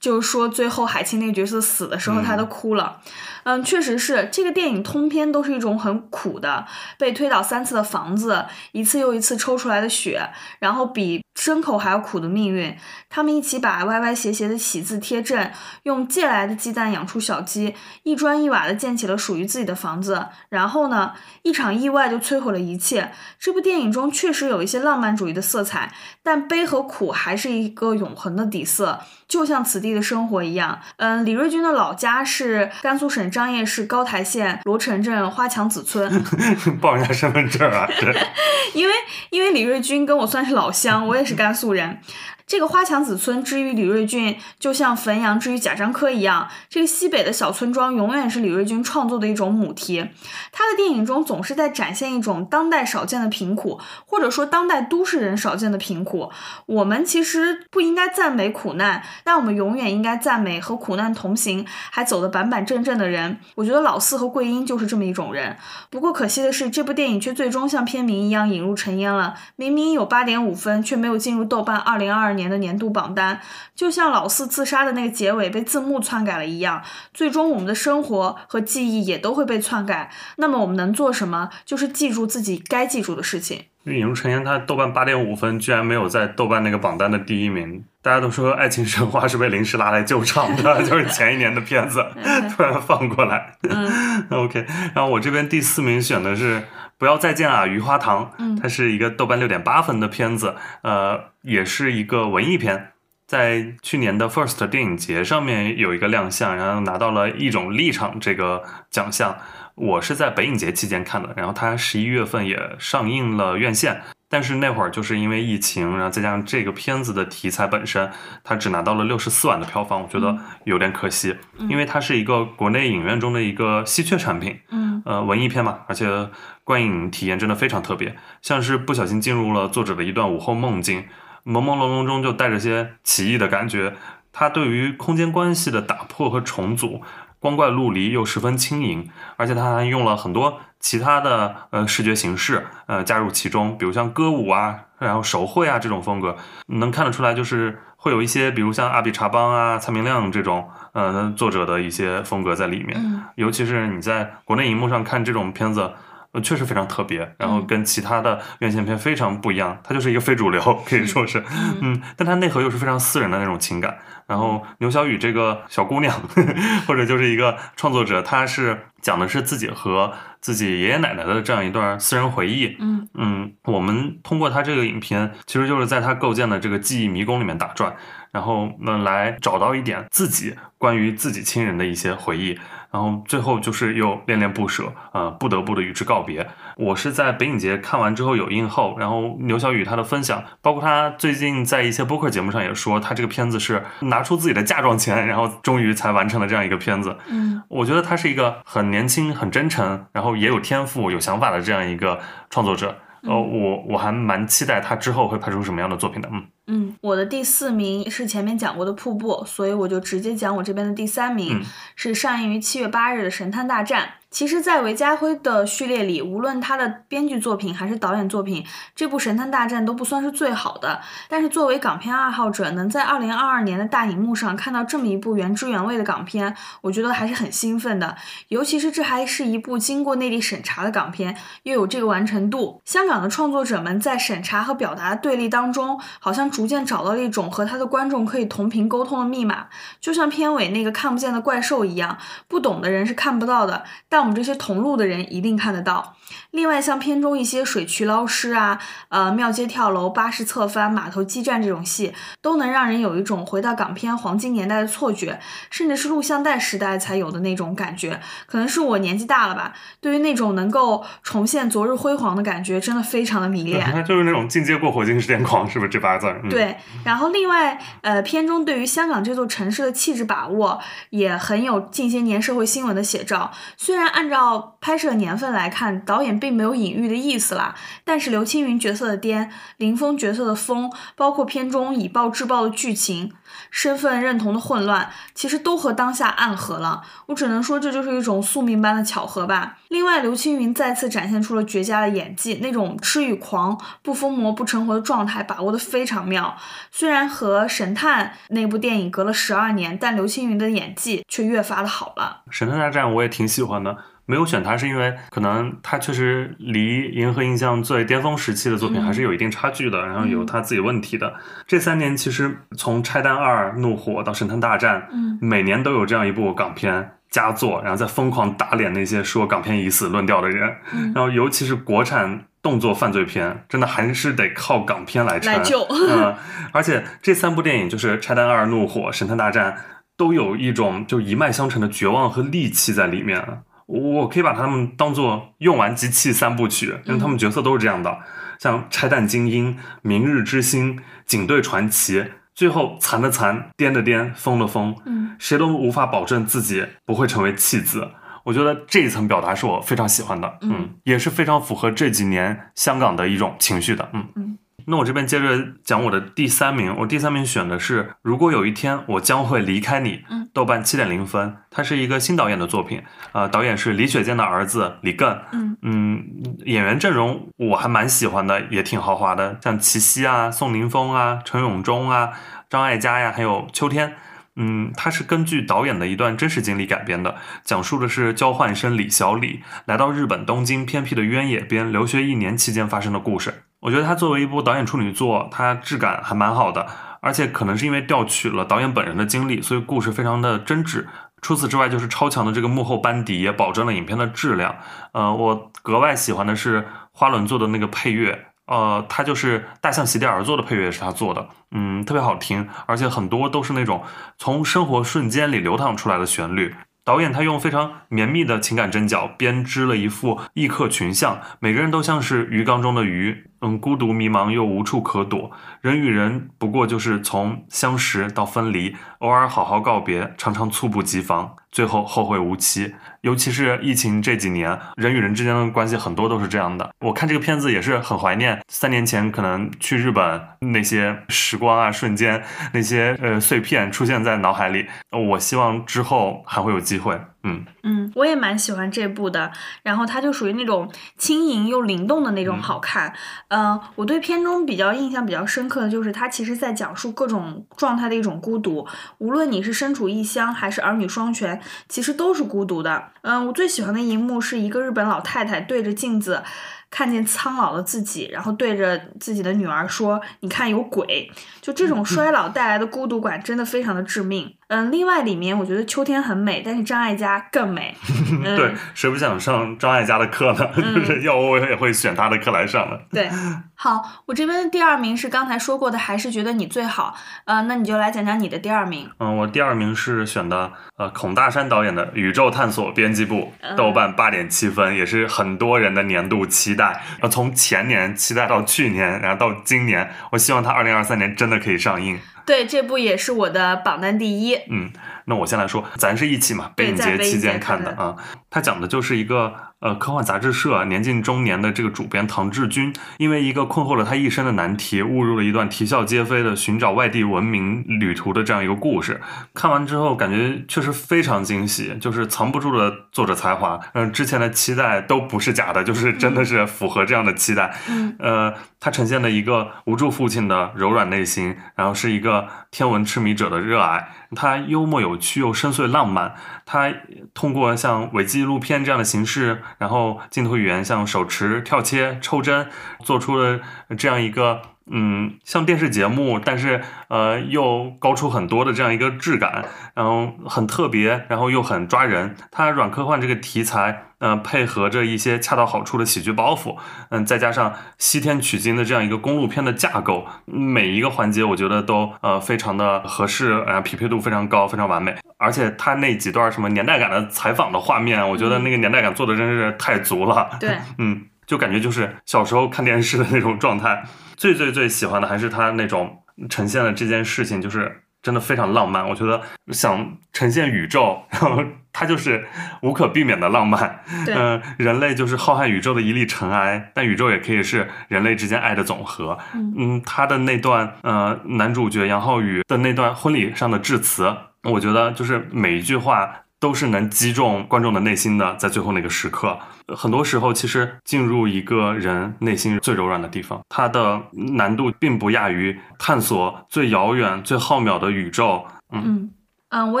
[0.00, 3.00] 就是说最后海清那个角色死的时候，她都哭了。
[3.04, 3.12] 嗯，
[3.46, 6.66] 嗯确实是这个电影通篇都是一种很苦的，
[6.98, 10.28] 被推倒三次的房子，一次又一次抽出来的血，
[10.58, 12.76] 然后比牲口还要苦的命运。
[13.08, 15.48] 他们一起把歪歪斜斜的喜字贴正，
[15.84, 20.26] 用借来的鸡蛋养出小鸡，一砖一瓦的建起了属于自己的房子。
[20.48, 23.12] 然后呢，一场意外就摧毁了一切。
[23.38, 30.80] 这部电影中确实有一些浪漫主义的色彩，但悲和苦还是一个永恒的底色，就像此地的生活一样。
[30.96, 36.24] 嗯，李瑞军的老家是甘肃省张掖市高台县罗城镇花墙子村。
[36.80, 38.06] 报一下身份证啊，这
[38.72, 38.94] 因为
[39.28, 42.00] 因为李瑞军跟我算是老乡，我也是甘肃人。
[42.46, 50.08] 这个花墙子村之于李瑞俊，就像汾阳之于贾樟柯一样，这个西北的小村庄永远是李瑞军创作的一种母题。
[50.52, 56.30] 他的电影中总是在展现一种当代少见的贫苦，或者说当代都市人少见的贫苦。
[56.66, 63.40] 我们其实不应该赞美苦难，但我们永远应该赞美和苦难同行，还走得板板正正的人。
[63.56, 65.56] 我觉得老四和桂英就是这么一种人。
[65.90, 69.34] 不过可惜的是，这部电影却最终像片名一样引入尘烟了。
[69.56, 73.40] 明明有八点五分，却没有进入豆瓣二零二二年的年度榜单，
[73.74, 76.82] 就像老四自杀的那个结尾被字幕篡改了一样。
[77.12, 80.10] 最终，我们的生活和记忆也都会被篡改。
[80.36, 81.50] 那么，我们能做什么？
[81.64, 83.64] 就是记住自己该记住的事情。
[83.84, 87.84] 引入尘烟，它豆瓣八点五分，居然没有在豆瓣那个榜单的第一名。
[88.02, 92.04] 大家都说《爱情神话》是被临时拉来救场的， 就是前一年的片子
[92.56, 93.56] 突然放过来。
[93.62, 96.60] 嗯 OK，然后我这边第四名选的是
[96.98, 102.92] 《不要再见啊，余花堂》，嗯它是一个豆瓣六点八分的片子，呃，也是一个文艺片。
[103.26, 109.36] 在去年的 First 电影节上面有一个亮相，然后拿到了一种立场这个奖项。
[109.74, 114.00] 我是在北影节期间看的，然后它十一月份也上映了院线。
[114.28, 118.10] 但是那会儿就是因为疫情，然后再加上这个片子的题材本身，
[118.42, 121.36] 它只拿到了六十四万的票房，我觉得有点可惜，
[121.68, 124.86] 因为它是一个国内影院中的一个稀缺产品，嗯。
[125.04, 126.30] 呃，文艺片嘛，而且
[126.64, 131.04] 观影体验真的非常特别，像是不小心进入了作者的一段午后梦境，
[131.44, 133.94] 朦朦胧胧中就带着些奇异的感觉，
[134.32, 137.02] 它对于空间关系的打破和重组。
[137.38, 152.98] 光怪陆离又十分轻盈，而且他还用了很多其他的呃视觉形式呃加入其中，比如像歌舞啊，然后手绘啊这种风格，能看得出来就是会有一些，比如像阿比查邦啊、蔡明亮这种呃作者的一些风格在里面。
[152.98, 155.92] 嗯尤其是你在国内荧幕上看这种片子。
[156.32, 161.42] 呃，确实非常特别，然后跟其他的院线片非常不一样，它就是一个非主流，可以说是，
[161.80, 163.98] 嗯，但它内核又是非常私人的那种情感。
[164.26, 166.12] 然后牛小雨这个小姑娘，
[166.88, 172.76] 或者就是一个创作者，她是讲的是自己和自己爷爷奶奶的这样一段私人回忆。
[172.80, 177.94] 嗯嗯，我们通过她这个影片，其实就是在她构建的这个记忆迷宫里面打转，
[178.32, 182.58] 然后呢来找到一点自己关于自己亲人的一些回忆，
[182.90, 186.46] 然后最后就是又恋恋不舍，呃，不得不的与之告别。
[186.76, 197.16] 我是在北影节看完之后有映后，然后牛小雨他的分享，包括他最近在一些播客节目上也说，他这个片子是拿出自己的嫁妆钱，然后终于才完成了这样一个片子。
[197.28, 202.20] 嗯我觉得他是一个很年轻、很真诚，然后也有天赋、有想法的这样一个
[202.50, 202.96] 创作者。
[203.26, 206.28] 呃，我我还蛮期待他之后会拍出什么样的作品的。
[206.32, 211.62] 嗯嗯，我的第四名是前面讲过的《瀑布》，所以我就直接讲我这边的第三名，嗯
[211.94, 214.02] 是上映于七月八日的《神探大战》。
[214.36, 218.62] 其实，在韦家辉的序列里，无论他的编剧作品还是导演作品，
[218.94, 221.00] 这部《神探大战》都不算是最好的。
[221.26, 228.14] 但是，作为港片爱好者，能在二零二二年的大荧幕上看到这么一部原汁原味的港片，我觉得还是很兴奋的。
[228.48, 232.82] 尤其是这还是一部经过内地审查的港片，又有这个完成度。
[232.84, 239.68] 香港的创作者们在审查和表达的对立当中，好像逐渐找到了一种和他的观众可以同频沟通的密码，
[239.98, 246.16] 就像片尾那个看不见的怪兽一样，不懂的人是看不到的，但我们这些同路的人一定看得到。
[246.50, 252.12] 另外，像片中一些水渠捞尸啊、呃庙街跳楼、巴士侧翻、码头激战这种戏，
[252.42, 255.38] 都能让人有一种回到港片黄金年代的错觉，
[255.70, 258.20] 甚至是录像带时代才有的那种感觉。
[258.46, 263.80] 可能是我年纪大了吧，对于那种能够重现昨日辉煌的感觉，真的非常的迷恋。
[263.92, 273.52] 他就是那种进阶过火星时间狂，是不是这八个字对，然后另外，呃，片中对于香港这座城市的气质把握，也很有近些年社会新闻的写照。
[273.76, 283.34] 虽然按照拍摄年份来看，导演并没有隐喻的意思啦，但是刘青云角色的癫，林峰角色的疯，包括片中以暴制暴的剧情。
[283.70, 287.02] 身份认同的混乱，其实都和当下暗合了。
[287.26, 289.78] 我只能说，这就是一种宿命般的巧合吧。
[289.88, 296.56] 另外，刘青云再次展现出了绝佳的演技，那种痴与狂、不疯魔不成活的状态把握的非常妙。
[296.90, 302.42] 虽然和《神探》那部电影隔了十二年，但刘青云的演技却越发的好了。
[302.50, 303.96] 《神探大战》我也挺喜欢的。
[304.26, 311.32] 没有选它是因为可能它确实离《银河印象》最巅峰时期的作品还是有一定差距的，然后有它自己问题的。
[311.66, 320.76] 这三年其实从《拆弹二》《怒火》到《神探大战》，嗯每年都有这样一部港片佳作，然后在疯狂打脸那些说港片已死论调的人。
[320.92, 325.52] 嗯然后尤其是国产动作犯罪片，真的还是得靠港片来撑。
[325.52, 326.34] 来救嗯，
[326.72, 329.72] 而且这三部电影就是《拆弹二》《怒火》《神探大战》，
[330.16, 333.62] 都有一种就一脉相承的绝望和戾气在里面。
[333.86, 338.18] 我可以把他们当做用完即弃三部曲，因为他们角色都是这样的，
[338.58, 345.36] 像拆弹精英、明日之星、警队传奇，最后残的残，颠的颠，疯的疯，嗯。
[345.38, 348.10] 谁都无法保证自己不会成为弃子。
[348.44, 350.74] 我觉得这一层表达是我非常喜欢的，嗯。
[350.78, 354.28] 嗯，也是非常符合这几年香港的一种情绪的，嗯。
[354.34, 354.58] 嗯。
[354.88, 366.24] 那我这边接着讲我的第三名，我第三名选的是《如果有一天我将会离开你》，嗯，豆瓣七点零分，它是一个新导演的作品，呃，导演是李雪健的儿子李艮，嗯嗯，
[366.64, 372.30] 演员阵容我还蛮喜欢的，也挺豪华的，像齐溪啊、宋宁峰啊、陈永忠啊、
[372.70, 374.14] 张艾嘉呀，还有秋天。
[374.58, 383.64] 嗯，它是根据导演的一段真实经历改编的，讲述的是交换生李小李来到日本东京偏僻的渊野边留学一年期间发生的故事。
[383.86, 386.88] 我觉得它作为一部导演处女作，它质感还蛮好的，
[387.20, 391.06] 而且可能是因为调取了导演本人的经历，所以故事非常的真挚。
[391.40, 394.74] 除此之外，就是超强的这个幕后班底也保证了影片的质量。
[395.12, 404.02] 呃，我格外喜欢的是花轮做的那个配乐，呃，他就是大象席地而坐的配乐是他做的，嗯，特别好听，而且很多都是那种
[404.36, 406.74] 从生活瞬间里流淌出来的旋律。
[407.04, 415.50] 导演他用非常绵密的情感针脚编织了一副异客群像，每个人都像是鱼缸中的鱼，嗯，孤独迷茫又无处可躲，
[415.80, 422.94] 人与人不过就是从相识到分离，偶尔好好告别，常常猝不及防，最后后会无期。
[423.22, 426.90] 尤其是疫情这几年，人与人之间的关系很多都是这样的。
[427.00, 434.86] 我看这个片子也是很怀念三年前可能去日本那些时光啊、瞬间，那些呃碎片出现在脑海里。
[435.10, 437.20] 我希望之后还会有机会。
[437.46, 439.52] 嗯嗯，我也蛮喜欢这部的。
[439.82, 443.14] 然后它就属于那种轻盈又灵动的那种好看。
[443.48, 448.86] 嗯，我对片中比较印象比较深刻的就是它其实在讲述各种状态的一种孤独，
[449.18, 453.04] 无论你是身处异乡还是儿女双全，其实都是孤独的。
[453.22, 456.42] 嗯，我最喜欢的一幕是一个日本老太太对着镜子。
[456.88, 461.30] 看见苍老的自己，然后对着自己的女儿说：“你看，有鬼。”
[461.66, 464.54] 就这种衰老带来的孤独感，真的非常的致命。
[464.68, 467.92] 嗯，另外里面我觉得秋天很美，但是张艾嘉更美。
[468.56, 470.70] 对，谁不想上张艾嘉的课呢？
[470.94, 473.00] 就是要我也会选他的课来上的。
[473.10, 473.28] 对，
[473.74, 477.16] 好，我这边的第二名是刚才说过的，还是觉得你最好。
[477.46, 479.10] 嗯，那你就来讲讲你的第二名。
[479.18, 487.00] 嗯，我第二名是选的呃孔大山导演的《宇宙探索编辑部》，豆瓣八点七分，也是很多人的年度期待。
[487.20, 492.18] 呃，从前年期待到去年，然后到今年，我希望他二零二三年真的可以上映。
[492.44, 494.54] 对，这部也是我的榜单第一。
[494.70, 494.90] 嗯，
[495.24, 498.14] 那我先来说，咱是一起嘛，北影节期间看的啊。
[498.48, 509.20] 它讲的就是一个呃科幻杂志社年近中年的这个主编唐志军，因为一个困惑了他一生的难题，误入了一段啼笑皆非的寻找外地文明旅途的这样一个故事。
[509.54, 513.78] 看完之后，感觉确实非常惊喜，就是藏不住的作者才华。
[513.94, 517.74] 嗯，之前的期待都不是假的，就是真的是符合这样的期待。
[517.88, 522.46] 嗯，呃，他呈现了一个无助父亲的柔软内心，然后是一个。
[522.70, 524.06] 天文痴迷者的热爱，
[524.36, 526.36] 他幽默有趣又深邃浪漫。
[526.64, 526.92] 他
[527.34, 532.68] 通过像伪纪录片这样的形式，然后镜头语言像手持、跳切、抽帧，
[533.02, 533.58] 做出了
[533.98, 534.62] 这样一个。
[534.90, 539.64] 嗯，像电视节目，但是呃又高出很多的这样一个质感，
[539.94, 542.36] 然后很特别，然后又很抓人。
[542.50, 546.76] 它软科幻这个题材，嗯，配合着一些恰到好处的喜剧包袱，
[547.10, 555.16] 嗯，再加上西天取经的这样一个公路片的架构，每一个环节我觉得都呃非常的合适，然后匹配度非常高，非常完美。
[555.38, 560.48] 而且它那几段什么年代感的采访的画面，我觉得那个年代感做的真是太足了。
[560.60, 564.04] 对，嗯，就感觉就是小时候看电视的那种状态。
[564.36, 569.08] 最最最喜欢的还是他那种呈现的这件事情，就是真的非常浪漫。
[569.08, 569.40] 我觉得
[569.72, 572.44] 想呈现宇宙，然后它就是
[572.82, 574.00] 无可避免的浪漫。
[574.26, 579.38] 嗯，人类就是浩瀚宇宙的一粒尘埃，但宇宙也可以是人类之间爱的总和。
[579.54, 586.42] 嗯，他的那段呃，男主角杨浩宇的那段婚礼上的致辞，我觉得就是每一句话。
[586.66, 589.56] 都是能击中观众的内心的，在最后那个时刻，
[589.86, 598.66] 很多时候其实进入一个人内心最柔软的地方，它的难度并不亚于探索最遥远、最浩渺的宇宙。
[598.90, 599.30] 嗯。
[599.68, 600.00] 嗯我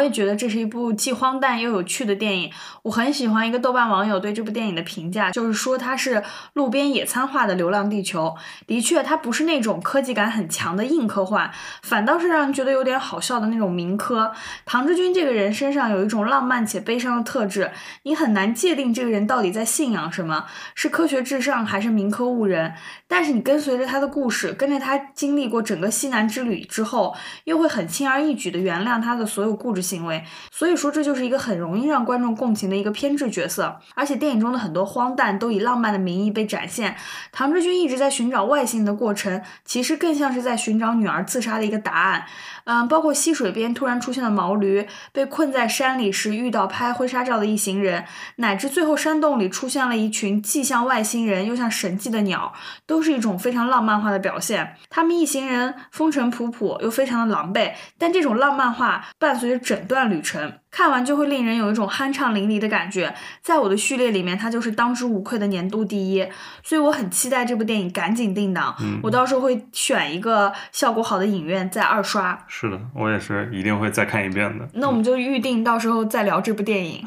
[0.00, 2.50] 也觉得这是一部既荒诞又有趣的电影。
[2.82, 8.36] 我很喜欢一个豆瓣网友对这部电影的评价，就是说它是路边野餐化的《流浪地球》。
[8.66, 11.50] 的确，它不是那种科技感很强的硬科幻，
[11.82, 14.32] 反倒是让人觉得有点好笑的那种民科。
[14.64, 17.72] 唐志军这个人身上有一种浪漫且悲伤的特质，
[18.04, 20.46] 你很难界定这个人到底在信仰什么，
[20.76, 22.74] 是科学至上还是民科误人。
[23.08, 29.56] 但是你跟随着他的故事，跟着他经历过整个西南之旅之后，又会很轻而易举地原谅他的所有。
[29.56, 36.94] 固执行为，所以说这就是一个很容易让观众共情的一个偏执角色，而且电影中的很多荒诞都以浪漫的名义被展现。
[37.32, 42.26] 唐志军一直在寻找外星的过程，其实更像是在寻找女儿自杀的一个答案。
[42.66, 48.04] 嗯，包括溪水边突然出现的毛驴，被困在山里时遇到拍婚纱照的一行人，
[48.36, 52.52] 乃至最后山洞里出现了一群既像外星人又像神迹的鸟，
[52.84, 54.76] 都是一种非常浪漫化的表现。
[54.90, 60.58] 他们一行人风尘仆仆又非常的狼狈，但这种浪漫化伴随着整段旅程。
[60.76, 66.28] 看完就会令人有一种酣畅淋漓的感觉，在我的序列里面，它就是当之无愧的年度第一，
[66.62, 72.38] 所以我很期待这部电影赶紧定档，我到时候会选一个效果好的影院再二刷。
[72.46, 74.68] 是的，我也是一定会再看一遍的。
[74.74, 77.02] 那我们就预定到时候再聊这部电影。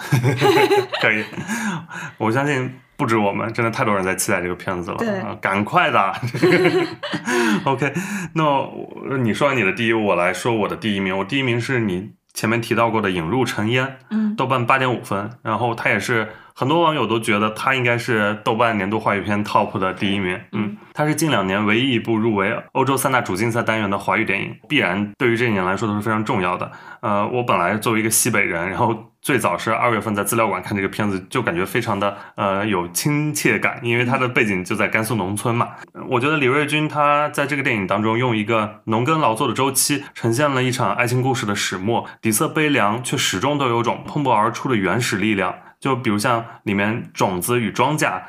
[0.99, 1.23] 可以，
[2.17, 4.97] 我相信不止我们，真的太多人在期待这个片子了。
[4.97, 6.11] 对，赶快的。
[7.65, 7.93] OK，
[8.33, 8.67] 那
[9.19, 11.15] 你说完你的第一，我来说我的第一名。
[11.15, 12.13] 我第一名是你。
[12.33, 16.29] 前面提到过的《影入尘烟》，嗯，豆瓣八点五分，然后它也是
[16.59, 20.37] 很多网友都觉得它应该是豆瓣年度华语片 TOP 的第一名。
[20.51, 26.69] 嗯，它是近两年唯一一部入围欧洲三大主竞赛单元的华语电影，必然对于这一年来说都是非常重要的。
[26.99, 29.05] 呃，我本来作为一个西北人，然后。
[29.21, 35.67] 最早是二月份在资料馆看这个片子，就感觉非常的呃有亲切感，因为它的背景就在甘肃农村嘛。
[36.07, 45.53] 我觉得李瑞军他在这个电影当中用一个农耕劳作的周期，呈现了一场爱情故事的始末，底色悲凉，却始终都有种喷薄而出的原始力量。
[45.79, 48.21] 就比如像里面种子与庄稼、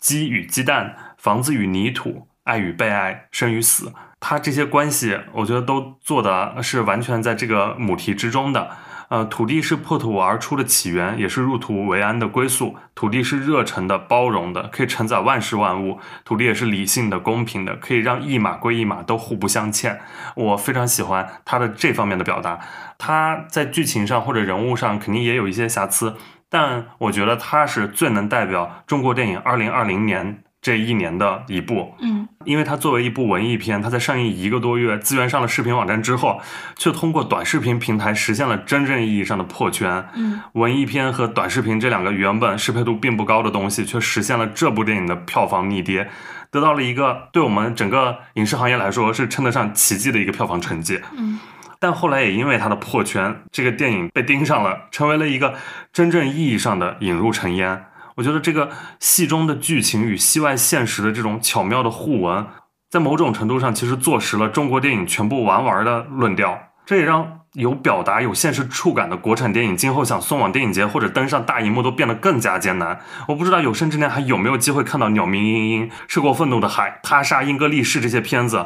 [0.00, 8.70] 鸡与鸡蛋、房子与泥土、爱与被爱、生与死，它这些关系，我觉得都做的是完全在这个母题之中的。
[9.08, 12.74] 呃，土地是破土而出的起源，也是入土为安的归宿。
[12.92, 16.00] 土地是热忱的、包容的，可以承载万事万物。
[16.24, 20.00] 土地也是理性的、公平的，可以让一码归一码，都互不相欠。
[20.34, 22.58] 我非常喜欢他的这方面的表达。
[22.98, 26.16] 他在剧情上或者人物上肯定也有一些瑕疵，
[26.56, 30.38] 但我觉得它是最能代表中国电影二零二零年。
[30.62, 36.40] 这一年的一部，嗯，因为它作为一部文艺片，它在上映一个多月，资源上了视频网站之后，
[36.74, 40.04] 却通过短视频平台实现了真正意义上的破圈。
[40.14, 46.10] 嗯，文艺片和短视频这两个原本适配度并不高的东西，却实现了这部电影的票房逆跌，
[46.50, 51.00] 得到了一个对我们整个影视行业来说是称得上奇迹的一个票房成绩。
[51.16, 51.38] 嗯，
[51.78, 55.54] 但后来也因为它的破圈，这个电影被盯上了，成为了一个
[55.92, 57.86] 真正意义上的引入尘烟。
[58.16, 62.46] 我觉得这个戏中的剧情与戏外现实的这种巧妙的互文，
[62.90, 66.58] 在某种程度上其实坐实了中国电影全部玩完的论调。
[66.86, 73.00] 这也让有表达、有现实触感的国产电影今后想送往电影节或者登上大荧幕都变得更加艰难。
[73.26, 78.64] 我不知道有生之年还有没有机会看到《鸟鸣莺莺》《涉过愤怒的海》《他杀英格力士》这些片子，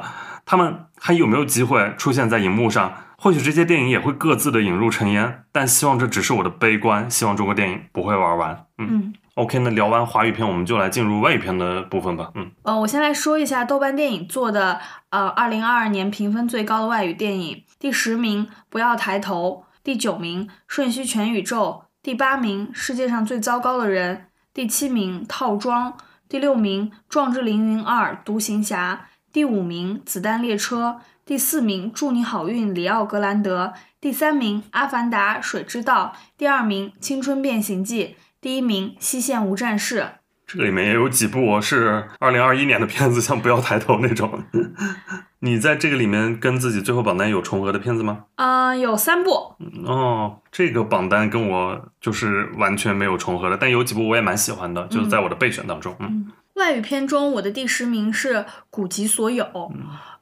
[0.50, 2.92] 他们还有没有机会出现在荧幕上？
[3.16, 8.66] 或许这些电影也会各自的引入尘烟，但希望这只是我的悲观，希望中国电影不会玩完。
[8.78, 9.14] 嗯。
[9.34, 12.32] OK，那聊完华语片，我们就来进入外语片的部分吧。
[12.34, 14.80] 嗯，呃，我先来说一下豆瓣电影做的，
[15.10, 24.16] 呃，二零二二年评分最高的外语电影：第十名《不要抬头》，第九名《瞬息全宇宙》，第八名《世界上最糟糕的人》，
[24.52, 25.92] 第七名《套装》，
[26.28, 33.66] 第六名《壮志凌云二：独行侠》，第五名《子弹列车》，第四名《祝你好运，里奥格兰德》，
[34.00, 38.04] 第三名《阿凡达：水之道》，第二名《青春变形记》。
[38.40, 40.00] 第一名《西线无战事》，
[40.46, 44.42] 这里面也有几部是二零二一年的片子，像《不要抬头》那种。
[45.42, 48.24] 你在这个里面跟自己最后榜单有重合的片子吗？
[48.36, 49.54] 嗯，有三部。
[49.86, 55.94] 哦，这个榜单跟我就是完全没有重合的，但有几部我也蛮喜欢的，就是在我的备选当中。
[56.00, 56.26] 嗯，
[56.60, 58.34] 外语片中我的第十名是
[58.68, 59.44] 《古籍所有》，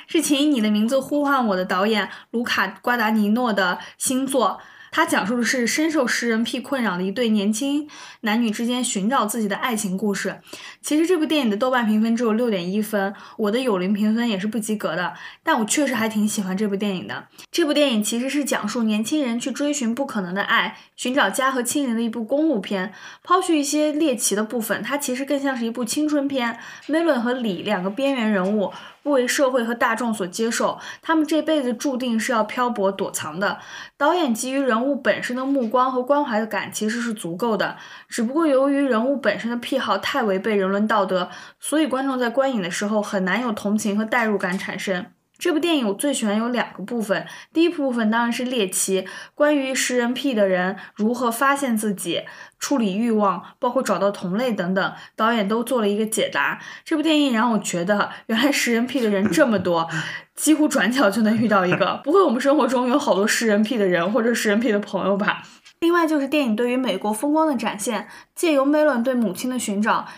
[0.07, 4.61] 是请以你的名字呼唤我的导演卢卡瓜达尼诺的新作。
[4.91, 7.89] 它讲述的是深受食人癖困扰的一对年轻
[8.22, 10.41] 男女之间寻找自己的爱情故事。
[10.80, 15.14] 其实这部电影的豆瓣评分只有六点一分，我的有灵评分也是不及格的。
[15.43, 17.28] 但我确实还挺喜欢这部电影的。
[17.51, 22.93] 这部电影其实是讲述年轻人去追寻不可能的爱，寻找家和亲人的一部公路片。
[23.22, 26.59] 抛去一些猎奇的部分，它其实更像是一部青春片。
[26.86, 28.72] Melon 和李两个边缘人物。
[29.09, 33.59] 不为社会和大众所接受，他们这辈子注定是要漂泊躲藏的。
[33.96, 45.06] 导演给予人物本身的目光和关怀的感其实是足够的，只不过由于人物本身的癖好太违背人伦道德，所以观众在观影的时候很难有同情和代入感产生。
[45.39, 52.24] 这部电影我最喜欢有两个部分，第一部分当然是猎奇，关于食人癖的人如何发现自己、
[52.59, 56.61] 处理欲望，包括找到同类等等，导演都做了一个解答。
[56.84, 59.89] 这部电影让我觉得，原来食人癖的人这么多，
[60.34, 62.01] 几乎转角就能遇到一个。
[62.03, 65.43] 不会，我们生活中有好多食人癖的人或者食人癖的朋友吧？
[65.78, 70.09] 另外就是电影对于美国风光的展现，借由梅伦对母亲的寻找。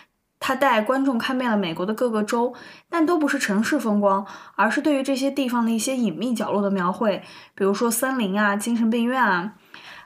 [0.41, 2.53] 他带观众看遍了美国的各个州，
[2.88, 4.26] 但都不是城市风光，
[4.57, 7.22] 而是对于这些地方的一些隐秘角落的描绘，
[7.55, 9.53] 比如说森林啊、精神病院啊。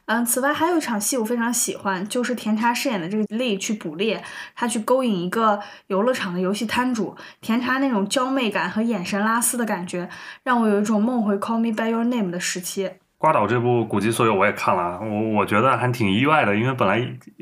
[0.06, 4.22] 嗯，此外还有一场戏我非常喜欢，就是甜茶饰演的这个丽去捕猎，
[4.54, 10.10] 他去勾引一个游乐场的游戏摊主，甜茶那种娇媚感和眼神拉丝的感觉，
[10.42, 12.90] 让我有一种梦回《Call Me by Your Name》的时期。
[13.24, 17.00] 瓜岛这部《古籍所有》我也看了，我我觉得还挺意外的，因为本来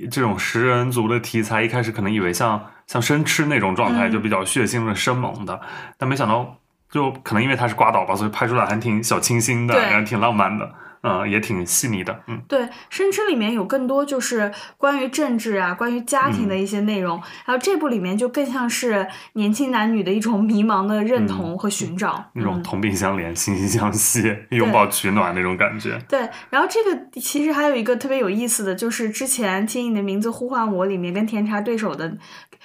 [0.08, 5.60] 这种食人族的题材，一开始可能以为像像生吃那种状态，就比较血腥的、生猛的，
[5.98, 6.56] 但没想到，
[6.88, 10.72] 就可能因为它是瓜岛吧，所以拍出来还挺小清新的，然后挺浪漫的。
[11.02, 25.98] 嗯，也挺细腻的，嗯，对，《生吃》里面有更多就是关于政治啊、关于家庭的一些内容，然后这部里面就更像是年轻男女的一种迷茫的认同和寻找，那种同病相怜、惺惺相惜、拥抱取暖那种感觉。
[26.08, 32.16] 对，然后这个其实还有一个特别有意思的就是之前《听你的名字呼唤我》里面跟甜茶对手的。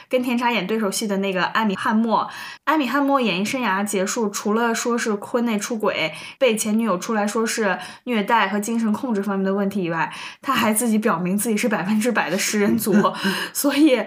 [0.10, 2.30] 跟甜茶演对手戏的那个艾米汉默，
[2.66, 12.94] 艾米汉默演艺生涯结束，除了说是婚内出轨，被前女友出来说是虐待和精神控制方面的问题以外，他还自己表明自己是百分之百的食人族，
[13.52, 14.00] 所以，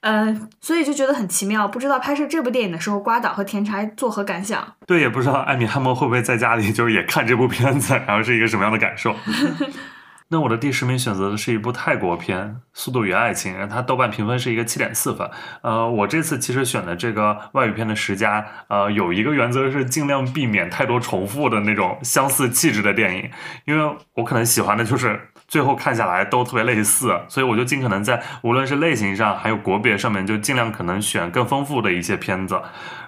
[0.00, 4.66] 呃，所以就觉得很奇妙，不知道拍摄这部电影的时候，瓜导和甜茶作何感想？
[4.86, 9.14] 对，也不知道艾米汉默会不会在家里就是也看这部片子，然后是一个什么样的感受。
[10.30, 15.28] 那我的第十名选择的是一部泰国片《速度与爱情》，它豆瓣评分是一个七点四分。
[15.62, 23.30] 呃，我这次其实选的这个外语片的十佳，呃，有一个原则是尽量避免太多重复的那种相似气质的电影，
[23.64, 25.18] 因为我可能喜欢的就是
[25.48, 32.60] 最后看下来都特别类似，所以我就尽可能在无论是类型上还有国别上面，就尽量可能选更丰富的一些片子。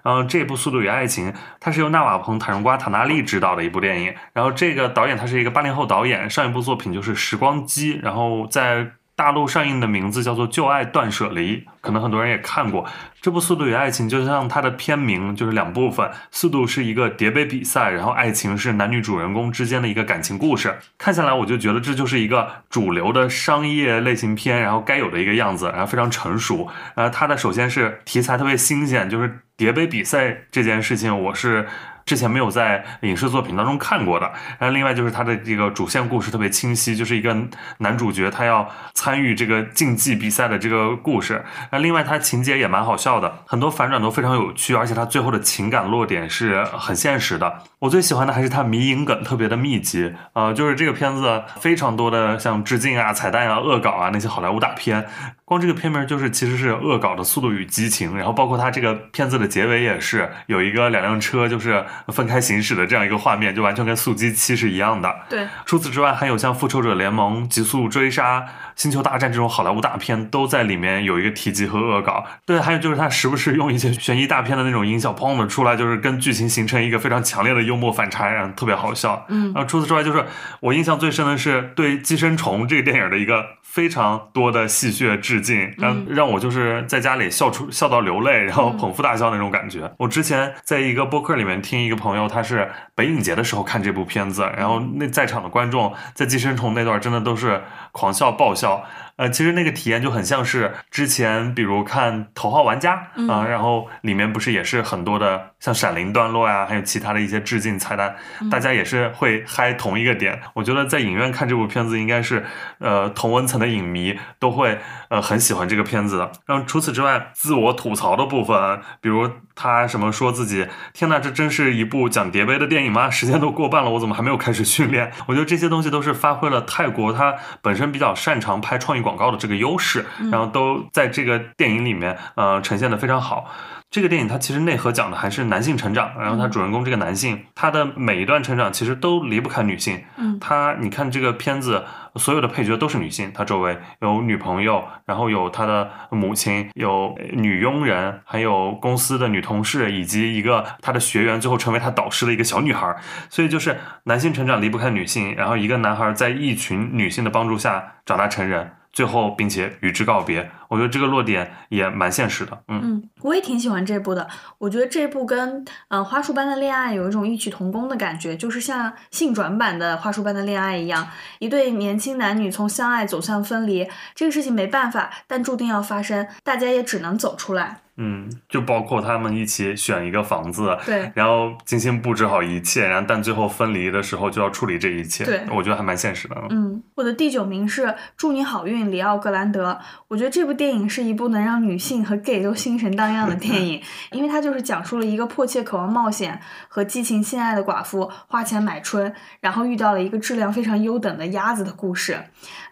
[0.03, 1.31] 然后这部《速度与爱情》，
[1.61, 4.15] 它是由纳瓦彭·塔荣瓜·塔纳利执导的一部电影。
[4.33, 12.87] 然后这个导演他是一个八零后导演，上一部作品就是《时光机》，然后在大陆上映的名字叫做《旧爱断舍离》，可能很多人也看过。
[13.21, 20.75] 这部《速度与爱情》就像它的片名，就是两部分，《速度》是一个叠杯比赛，然后《爱情》是男女主人公之间的一个感情故事。
[20.97, 26.67] 看下来，我就觉得这就是一个主流的商业类型片，然后该有的一个样子，然后非常成熟。
[26.95, 29.41] 然后它的首先是题材特别新鲜，就是。
[29.61, 31.69] 叠杯比赛这件事情，我是。
[32.05, 37.37] 之前没有在影视作品当中看过的，然后另外就是它的这个主线故事特别清晰，就是一个
[37.79, 47.63] 男主角他要参与这个竞技比赛的这个故事，那另外它情节也蛮好笑的，很多反转都非常有趣，而且它最后的情感落点是很现实的。
[47.79, 55.07] 我最喜欢的还是它迷影梗特别的密集，呃，就是这个片子非常多的像致敬啊、彩蛋啊、恶搞啊那些好莱坞大片，
[55.51, 61.85] 光这个片名就是其实是恶搞的《速度与激情》，然后包括它这个片子的结尾也是有一个两辆车就是。
[62.07, 65.13] 分开行驶的这样一个画面，就完全跟《速激七》是一样的。
[65.29, 68.41] 对，除此之外，还有像《复仇者联盟》《极速追杀》
[68.77, 72.25] 《星球大战》这种好莱坞大片，都在里面有一个提及和恶搞。
[72.45, 79.25] 对，还有就是他时不时用一些悬疑大片的那种音效，砰的出来，就是跟剧情形成一个非常强烈的幽默反差，然后特别好笑。
[79.29, 80.25] 嗯，然后除此之外，就是
[80.61, 83.61] 我印象最深的是对《寄生虫》这个电影的一个。
[83.71, 89.91] 非常多的戏谑致敬，让让我就是在家里笑出笑到流泪，然后捧腹大笑那种感觉。
[89.99, 97.63] 我之前在一个播客里面听一个朋友，他是北影节的时候看这部片子，然后那在场的观众在寄生虫那段真的都是
[97.93, 98.85] 狂笑爆笑。
[99.17, 108.17] 呃，其实那个体验就很像是之前，比如看《头号玩家》啊，然后里面不是也是很多的像闪灵段落呀，还有其他的一些致敬菜单，
[108.51, 110.41] 大家也是会嗨同一个点。
[110.55, 112.47] 我觉得在影院看这部片子，应该是
[112.79, 114.79] 呃同温层的影迷都会
[115.11, 116.33] 呃很喜欢这个片子的。
[116.47, 119.31] 然后除此之外，自我吐槽的部分，比如。
[119.61, 120.67] 他什么说自己？
[120.95, 123.11] 天呐，这真是一部讲叠杯的电影吗？
[123.13, 125.13] 时间都过半了，我怎么还没有开始训练？
[125.29, 133.51] 我觉得这些东西都是发挥了泰国它本身比较擅长拍创意广告的这个优势，然后都在这个电影里面呃呈现的非常好。
[133.91, 140.01] 这个电影它其实内核讲的还是男性成长，然后他主人公这个男性，他的每一段成长其实都离不开女性。
[140.17, 141.85] 嗯，他你看这个片子。
[142.17, 152.97] 所有的配角都是女性，他周围有女朋友，然后有他的母亲，有女佣人，还有公司的女同事，以及一个他的学员，最后成为他导师的一个小女孩。
[153.29, 158.73] 所以就是男性成长离不开女性，然后一个男孩在一群女性的帮助下长大成人。
[158.93, 162.61] 最后，并且与之告别，我觉得这个落点也蛮现实的。
[162.69, 164.29] 嗯嗯，我也挺喜欢这部的。
[164.59, 171.07] 我觉得这部跟嗯《花束般的恋爱》有一种异曲同工的感觉，就是像性转版的《花束般的恋爱》一样，
[171.39, 177.83] 一对年轻男女从相爱走向分离，这个事情没办法，但注定要发生，大家也只能走出来。
[178.03, 186.35] 嗯，就包括他们一起选一个房子，对，然后精心布置好一切，然后但最后分离的时候就要处理这一切，对，我觉得还蛮现实的。
[186.49, 187.83] 嗯，我的第九名是
[188.17, 189.79] 《祝你好运》，里奥·格兰德。
[190.09, 193.83] 我觉得这部电影是一部能让女性和 gay 都心神荡漾的电影，
[194.13, 202.19] 因为它就是讲述了一个迫切渴望冒险和激情性爱的寡妇花钱买春，然后遇到了一个质量非常优等的鸭子的故事。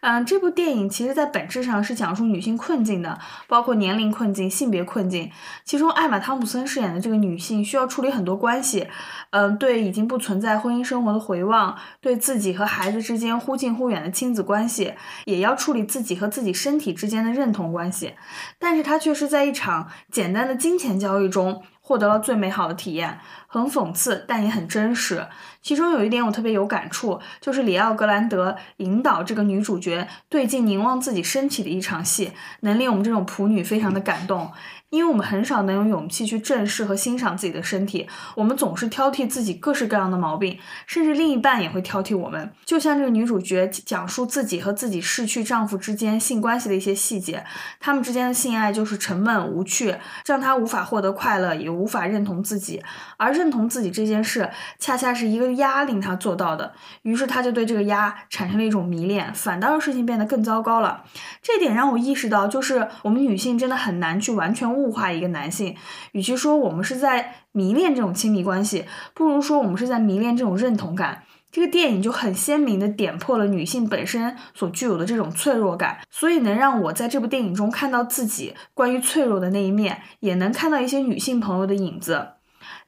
[0.01, 5.18] 嗯，这部电影其实在本质上是讲述女性困境的，包括年龄困境、性别困境，
[5.65, 5.89] 其中。
[5.99, 8.87] 艾玛·汤普森饰演的这个女性需要处理很多关系，
[9.31, 14.95] 嗯，对已经不存在婚姻生活的回望，对自己和孩子之间忽近忽远的亲子关系，
[15.25, 18.15] 也要处理自己和自己身体之间的认同关系。
[18.61, 23.19] 但是她却是在一场简单的金钱交易中获得了最美好的体验。
[23.51, 25.27] 很讽刺，但也很真实。
[25.63, 34.51] 其中有一点我特别有感触，就是里奥格兰德引导这个女主角对镜凝望自己身体的一场戏，能令我们这种普女非常的感动。
[34.91, 42.51] 因为我们很少能有勇气去正视和欣赏自己的身体，我们总是挑剔自己各式各样的毛病，甚至另一半也会挑剔我们。
[42.65, 47.45] 就像这个女主角讲述自己和自己逝去丈夫之间性关系的一些细节，
[47.79, 52.83] 他们之间的性爱就是沉闷无趣，让她无法获得快乐，也无法认同自己。
[53.19, 56.73] 而认同自己这件事，恰恰是一个压令她做到的。
[57.03, 61.05] 于是她就对这个压产生了一种迷恋，反倒让事情变得更糟糕了。
[61.43, 64.78] 这点让我意识到，就是我们女性真的很难去完全。
[64.79, 65.75] 物化一个男性，
[66.13, 71.25] 与其说我们是在迷恋这种亲密关系，不如说我们是在迷恋这种认同感。
[71.51, 82.29] 这个电影就很鲜明的点破了女性本身所具有的这种脆弱感，所以能让我在这部电影中看到自己关于脆弱的那一面，也能看到一些女性朋友的影子。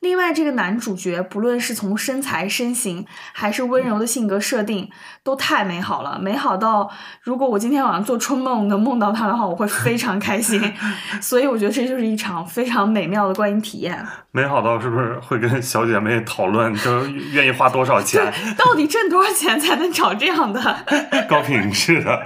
[0.00, 4.88] 另外，这个男主角不论是从身材、身形，还是温柔的性格设定，
[5.22, 6.90] 都太美好了，美好到
[7.22, 10.72] 如果我今天晚上做春梦能梦到他的话，我会非常开心。
[11.20, 14.06] 所以我觉得这就是一场非常美妙的观影体验。
[14.32, 18.32] 美好到是不是会跟小姐妹讨论，就愿意花多少钱？
[18.56, 20.84] 到底挣多少钱才能找这样的
[21.28, 22.22] 高品质的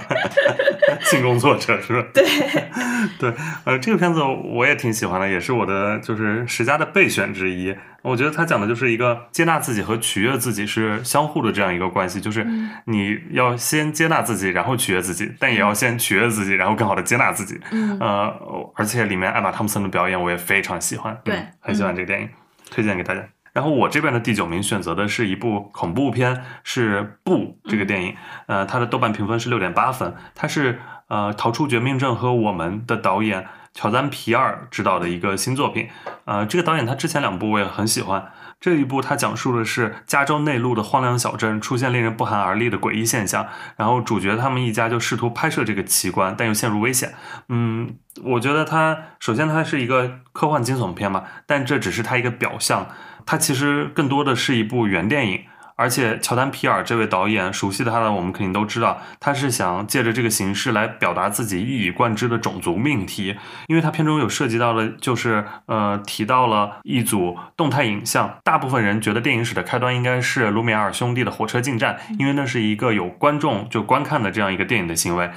[1.01, 1.81] 性工作者？
[1.81, 2.07] 是吧？
[2.13, 2.23] 对
[3.19, 3.33] 对，
[3.65, 7.64] 呃，这个片子我也挺喜欢的，也是我的就是十佳的备选之一。
[8.01, 12.45] 我觉得他讲的就是一个接纳自己和取悦自己是相互的这样一个关系，就是
[12.85, 17.59] 你要先接纳自己，然后取悦自己，但也要先取悦自己，然后更好的接纳自己。
[17.99, 18.27] 呃，
[18.75, 22.29] 而且里面艾玛汤姆森的表演我也非常喜欢，对，很喜欢这个电影，
[22.69, 23.21] 推荐给大家。
[23.53, 27.37] 然后我这边的第九名选择的是一部恐怖片，是《不》
[27.69, 28.15] 这个电影，
[28.47, 33.47] 呃，它的豆瓣评分是六点八分，它是呃《逃出绝命镇》和我们的导演。
[33.75, 35.89] 乔丹皮尔执导的一个新作品，
[36.23, 38.31] 呃，这个导演他之前两部我也很喜欢。
[38.61, 43.45] 这一部他讲述的是加州内陆的荒凉小镇出现令人不寒而栗的诡异现象，
[43.75, 47.13] 然后主角他们一家就试图拍摄这个奇观，但又陷入危险。
[47.49, 52.87] 嗯，我觉得他首先它是一个科幻惊悚片嘛，但这只是它一个表象，
[53.25, 55.43] 它其实更多的是一部原电影。
[55.75, 63.35] 而且乔丹皮尔这位导演，熟悉的他的我们肯定都知道，他是想借着这个形式来表达自己一以贯之的种族命题。
[63.67, 68.39] 因为他片中有涉及到的，就是呃提到了一组动态影像。
[68.43, 75.29] 大部分人觉得电影史的开端应该是卢米埃尔兄弟的火车进站，因为那是一个有观众就观看的这样一个电影的行为。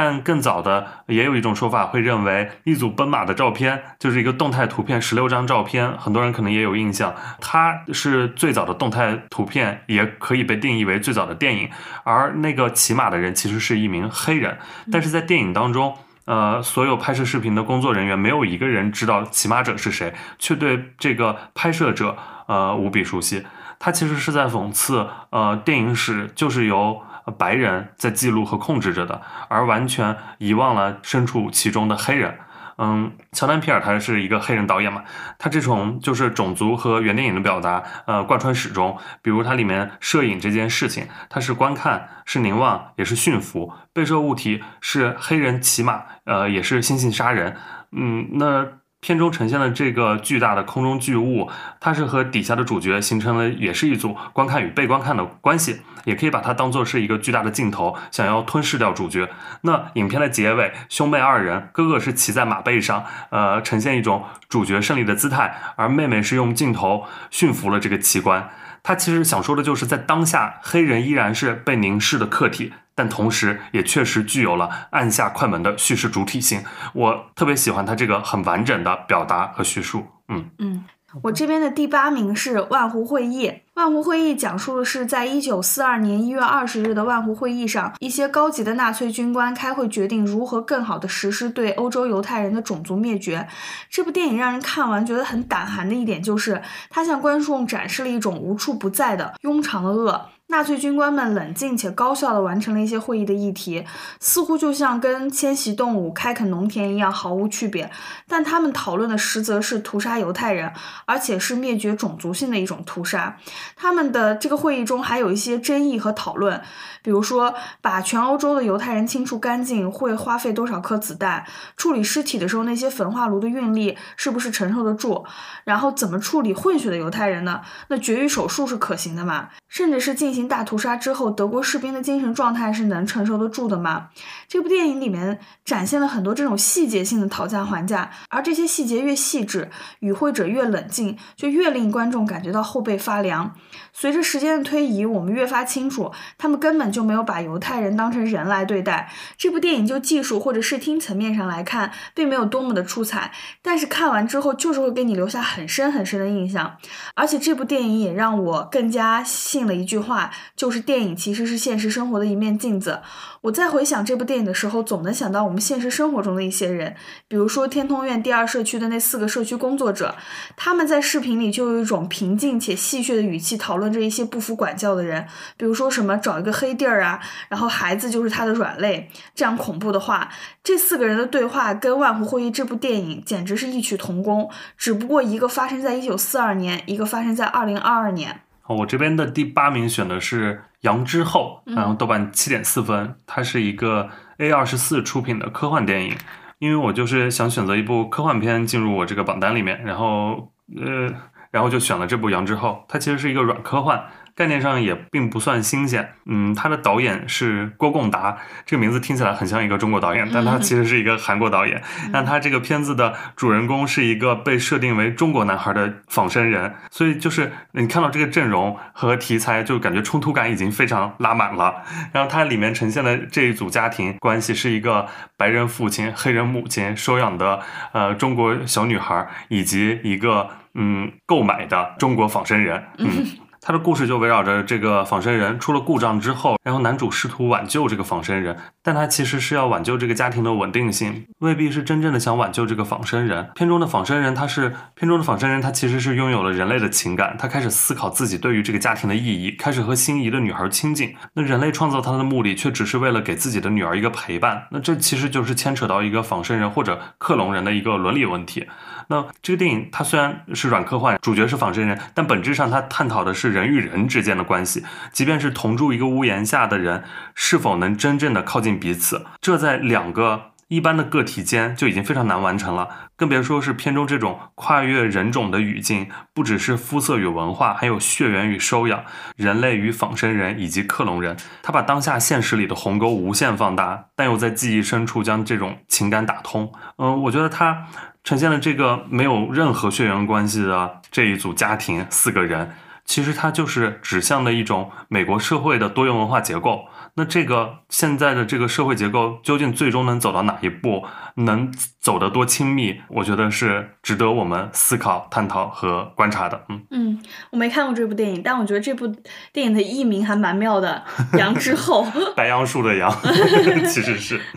[0.00, 11.68] 但更早的也有一种说法，会认为一组奔马的照片就是一个动态图片，十六张照片，很多人可能也有印象，它是最早的动态图片，也可以被定义为最早的电影。
[12.04, 14.58] 而那个骑马的人其实是一名黑人，
[14.92, 15.96] 但是在电影当中，
[16.26, 23.44] 呃，所有拍摄视频的工作人员没有一个人知道骑马者是谁，却对这个拍摄者呃无比熟悉。
[23.80, 27.02] 他其实是在讽刺，呃，电影史就是由。
[27.30, 32.34] 白人在记录和控制着的，而完全遗忘了身处其中的黑人。
[32.80, 35.02] 嗯，乔丹皮尔他是一个黑人导演嘛，
[35.36, 38.96] 他这种就是种族和原电影的表达，呃，贯穿始终。
[39.20, 43.72] 比如它里面摄影这件事情，它是观看，是凝望，也是驯服。
[43.92, 47.56] 被摄物体是黑人骑马，呃，也是猩猩杀人。
[47.92, 48.66] 嗯，那。
[49.00, 51.48] 片中呈现的这个巨大的空中巨物，
[51.78, 59.28] 它是和底下的主角形成了也是一组观看与被观看的关系，也可以把它当做是一个巨大的镜头，想要吞噬掉主角。
[59.60, 68.48] 那影片的结尾，兄妹二人，哥哥是骑在马背上，呃，呈现一种主角胜利的姿态，而妹妹是用镜头驯服了这个奇观。
[68.82, 72.72] 他其实想说的就是在当下，黑人依然是被凝视的客体。
[72.94, 76.64] 但同时，也确实具有了按下快门的叙事主体性。
[76.94, 80.04] 我特别喜欢他这个很完整的表达和叙述。
[80.26, 80.84] 嗯嗯，
[81.22, 83.52] 我这边的第八名是万湖会议。
[83.74, 93.48] 万湖会议讲述的是在一九四二年一月二十日的万湖会议上，一些高级的纳粹军官开会决定如何更好的实施对欧洲犹太人的种族灭绝。
[93.88, 100.26] 这部电影让人看完觉得很胆寒的一点就是，它向观众展示了一种无处不在的庸常的恶。
[100.50, 103.84] 纳粹军官们冷静且高效地完成了一些会议的议题，
[104.18, 107.90] 似乎就像跟迁徙动物、开垦农田一样毫无区别。
[108.26, 110.72] 但他们讨论的实则是屠杀犹太人，
[111.04, 113.36] 而且是灭绝种族性的一种屠杀。
[113.76, 116.62] 他们的这个会议中还有一些争议和讨论，
[117.02, 121.44] 比如说把全欧洲的犹太人清除干净会花费多少颗子弹？
[121.76, 125.26] 处理尸体的时候那些焚化炉的运力是不是承受得住？
[125.64, 127.60] 然后怎么处理混血的犹太人呢？
[127.88, 129.50] 那绝育手术是可行的吗？
[129.68, 130.37] 甚至是进行。
[130.38, 134.08] 行大屠杀之后，德国士兵的精神状态是能承受得住的吗？
[134.48, 143.54] 这部电影里面展现了很多这种细节性的讨价还价，而这些细节越细致，与会者越冷静，就越令观众感觉到后背发凉。
[143.92, 149.10] 随着时间的推移，我们越发清楚，他们根本就没有把犹太人当成人来对待。
[149.36, 156.76] 这部电影就技术或者视听层面上来看，并没有多么的出彩，但是看完之后就是会给你留下很深很深的印象。
[157.14, 163.00] 而且这部电影也让我更加信了一句话，就是电影其实是现实生活的一面镜子。
[163.42, 166.96] 我在回想这部电影的时候，总能想到我们现实生活中的一些人，
[167.28, 170.16] 比如说天通苑第二社区的那四个社区工作者，
[170.56, 175.26] 他们在视频里就有一种平静且戏谑的语气讨论着一些不服管教的人，
[175.56, 180.28] 比如说什么找一个黑地儿啊，然后孩子就是他的软肋，这样恐怖的话。
[180.64, 188.42] 这四个人的对话跟《万湖会议》这部电影简直是异曲同工，只不过一个发生在一九四二年，一个发生在二零二二年。
[188.74, 194.08] 我这边的第八名选的是《羊之后》，然后豆瓣七点四分，它是一个
[194.38, 196.16] A 二十四出品的科幻电影。
[196.58, 201.08] 因为我就是想选择一部科幻片进入我这个榜单里面，然后呃，
[201.52, 204.02] 然后就选了这部《羊之后》，它其实是一个软科幻。
[204.38, 211.82] 概念上也并不算新鲜，嗯，他的导演是郭贡达，这个名字听起来很像一个中国导演，但他其实是一个韩国导演。
[212.12, 221.82] 但他这个片子的主人公是一个被设定为中国男孩的仿生人，所以就是你看到这个阵容和题材，就感觉冲突感已经非常拉满了。
[222.12, 225.04] 然后它里面呈现的这一组家庭关系是一个
[225.36, 227.58] 白人父亲、黑人母亲收养的
[227.90, 233.26] 呃中国小女孩，以及一个嗯购买的中国仿生人，嗯。
[233.60, 243.50] 他的故事就围绕着这个仿生人出了故障之后，然后男主试图挽救这个仿生人，但他其实是要挽救这个家庭的稳定性，未必是真正的想挽救这个仿生人。
[243.54, 251.14] 片中的仿生人，他是片中的仿生人，他其实是拥有了人类的情感，他开始思考自己对于这个家庭的意义，开始和心仪的女孩亲近。
[251.34, 254.66] 那人类创造他的目的，却只是为了给自己的女儿一个陪伴。
[254.70, 258.66] 那这其实就是牵扯到一个仿生人或者克隆人的一个伦理问题。
[259.08, 264.84] 那这个电影它虽然是软科幻，主角是仿生人，但本质上它探讨的是人与人之间的关系。
[265.12, 267.04] 即便是同住一个屋檐下的人，
[267.34, 272.86] 是否能真正的靠近彼此，这在两个一般的个体间就已经非常难完成了，
[273.16, 279.02] 更别说是片中这种跨越人种的语境，不只是肤色与文化，还有血缘与收养，
[279.36, 281.34] 人类与仿生人以及克隆人。
[281.62, 286.70] 他把当下现实里的鸿沟无限放大，但又在记忆深处将这种情感打通。
[286.98, 287.86] 嗯，我觉得他。
[288.28, 292.74] 呈现了这个没有任何血缘关系的这一组家庭四个人，
[293.06, 296.84] 其实它就是指向的一种美国社会的多元文化结构。
[297.14, 301.06] 那这个现在的这个社会结构究竟最终能走到哪一步，
[301.36, 303.00] 能走得多亲密？
[303.08, 306.66] 我觉得是值得我们思考、探讨和观察的。
[306.68, 307.22] 嗯嗯，
[307.52, 309.08] 我没看过这部电影，但我觉得这部
[309.54, 311.02] 电影的译名还蛮妙的，
[311.38, 312.04] 《羊之后》，
[312.36, 313.10] 白杨树的杨，
[313.88, 314.38] 其实是。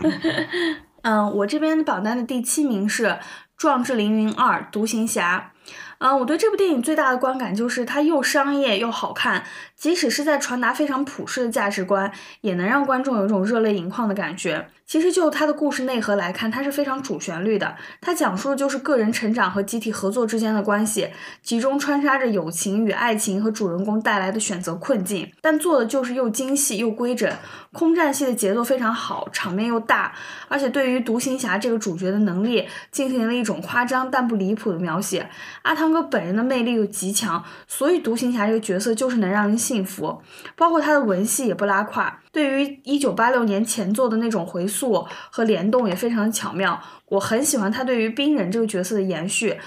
[1.04, 3.06] 嗯，我这边榜单的第七名是。
[3.62, 5.52] 《壮志凌云二》独行侠，
[5.98, 9.44] 嗯，我对这部电影最大的观感就是它又商业又好看，
[9.76, 12.10] 即使是在传达非常普世的价值观，
[12.40, 14.66] 也能让观众有一种热泪盈眶的感觉。
[14.86, 17.76] 其实就它的故事内核来看，它是非常主旋律的。
[18.00, 21.08] 它讲述的就是个人成长和集体合作之间的关系，
[21.42, 25.32] 其中穿插着友情与爱情和主人公带来的选择困境。
[25.40, 27.30] 但做的就是又精细又规整。
[27.72, 30.12] 空战戏的节奏非常好，场面又大，
[30.48, 35.30] 而且对于独行侠这个主角的能力进行了一种夸张但不离谱的描写。
[35.62, 40.20] 阿汤哥本人的魅力又极强，所以独行侠这个角色就是能让人信服。
[40.54, 42.18] 包括他的文戏也不拉胯。
[42.30, 49.58] 对于一九八六年前作的那种回速和联动也非常巧妙，我很喜欢他对于冰人这个角色的延续。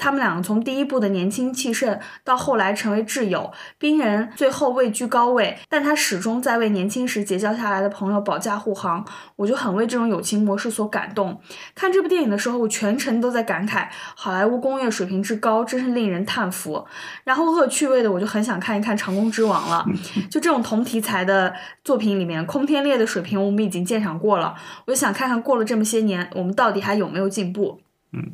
[0.00, 9.04] 他们两个从第一部的年轻气盛到后来成为挚友，冰人最后位居高位，但他始终在为年轻时结交下来的朋友保驾护航，
[9.36, 11.38] 我就很为这种友情模式所感动。
[11.74, 16.86] 看这部电影的时候，我全程都在感慨好莱坞工业水平之高，真是令人叹服。
[17.24, 19.84] 然后恶趣味的，我就很想看一看《长空之王》了。
[20.30, 21.52] 就这种同题材的
[21.84, 24.54] 作品里面，空天猎的水平我们已经鉴赏过了，
[24.86, 27.80] 我就想看看过了这么些年，我们到底还有没有进步。
[28.12, 28.22] 嗯。《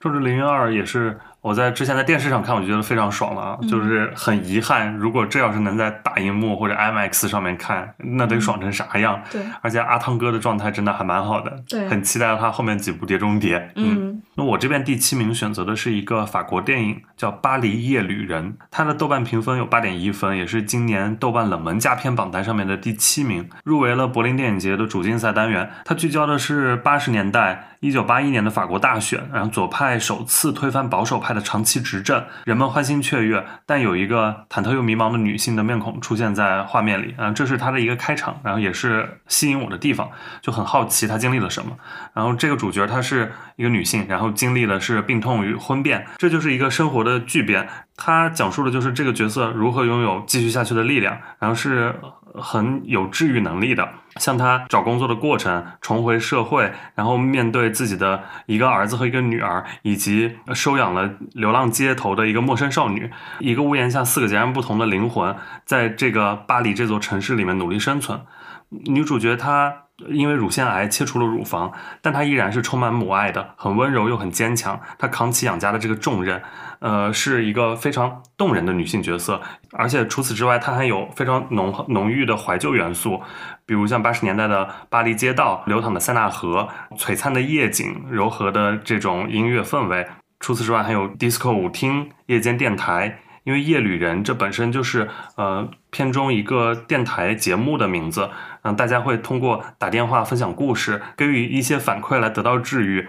[0.00, 3.58] 壮志凌云二》也是我在之前在电视上看，我就觉得非常爽了啊！
[3.68, 9.22] 就是很遗憾，如果这要是能在大荧幕或者 IMAX 上面看，那得爽成啥样？
[9.30, 13.58] 对，而且阿汤哥的状态真的还蛮好的，对，很期待他后面几部《碟中谍》。
[13.76, 25.70] 嗯，那我这边第七名选择的是一个法国电影，叫《巴黎夜旅人》，它的豆瓣评分有八点一分，也是今年豆瓣冷门佳片榜单上面的第七名，入围了柏林电影节的主竞赛单元。
[25.86, 27.68] 它聚焦的是八十年代。
[27.80, 40.10] 一九八一年的法国大选，然后左派首次推翻保守派派的长期执政，人们欢欣雀跃，但有一个忐忑又迷茫的女性的面孔出现在画面里，啊，这是他的一个开场，然后也是吸引我的地方，
[40.40, 41.76] 就很好奇她经历了什么。
[42.12, 47.68] 然后这个主角她是一个女性，然后经历的是病痛与婚变，这就是一个生活的巨变。
[47.96, 51.94] 她讲述的就是这个角色如何拥有继续下去的力量，然后是。
[52.34, 68.20] 很有治愈能力的，像他找工作的过程，重回社会，然后面对自己的一个儿子和一个女儿，以及收养了流浪街头的一个陌生少女，一个屋檐下四个截然不同的灵魂，在这个巴黎这座城市里面努力生存。
[68.68, 69.84] 女主角她。
[70.08, 74.80] 因为乳腺癌切除了乳房，但她依然是充满母爱的，很温柔又很坚强。
[74.98, 76.42] 她扛起养家的这个重任，
[76.78, 79.40] 呃，是一个非常动人的女性角色。
[79.72, 83.20] 而且除此之外，她还有非常浓浓郁的怀旧元素，
[83.66, 90.06] 比如像八十年代的巴黎街道、流淌的塞纳河、璀璨的夜景、柔和的这种音乐氛围。
[90.40, 93.20] 除此之外，还有 disco 舞厅、夜间电台。
[93.44, 98.30] 因为夜旅人这本身就是呃片中一个电台节目的名字，
[98.62, 103.08] 嗯，大家会通过打电话分享故事，给予一些反馈来得到治愈，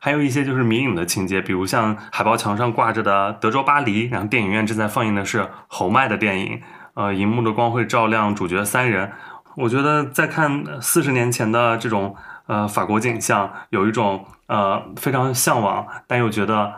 [0.00, 6.60] 还有一些就是迷影的情节，比如像海报墙上挂着的德州巴黎，然后电影院正在放映的是侯麦的电影，
[6.94, 9.12] 呃，荧幕的光会照亮主角三人，
[9.56, 12.16] 我觉得在看四十年前的这种。
[12.46, 16.70] 呃，法国景象有一种呃非常向往，但又觉得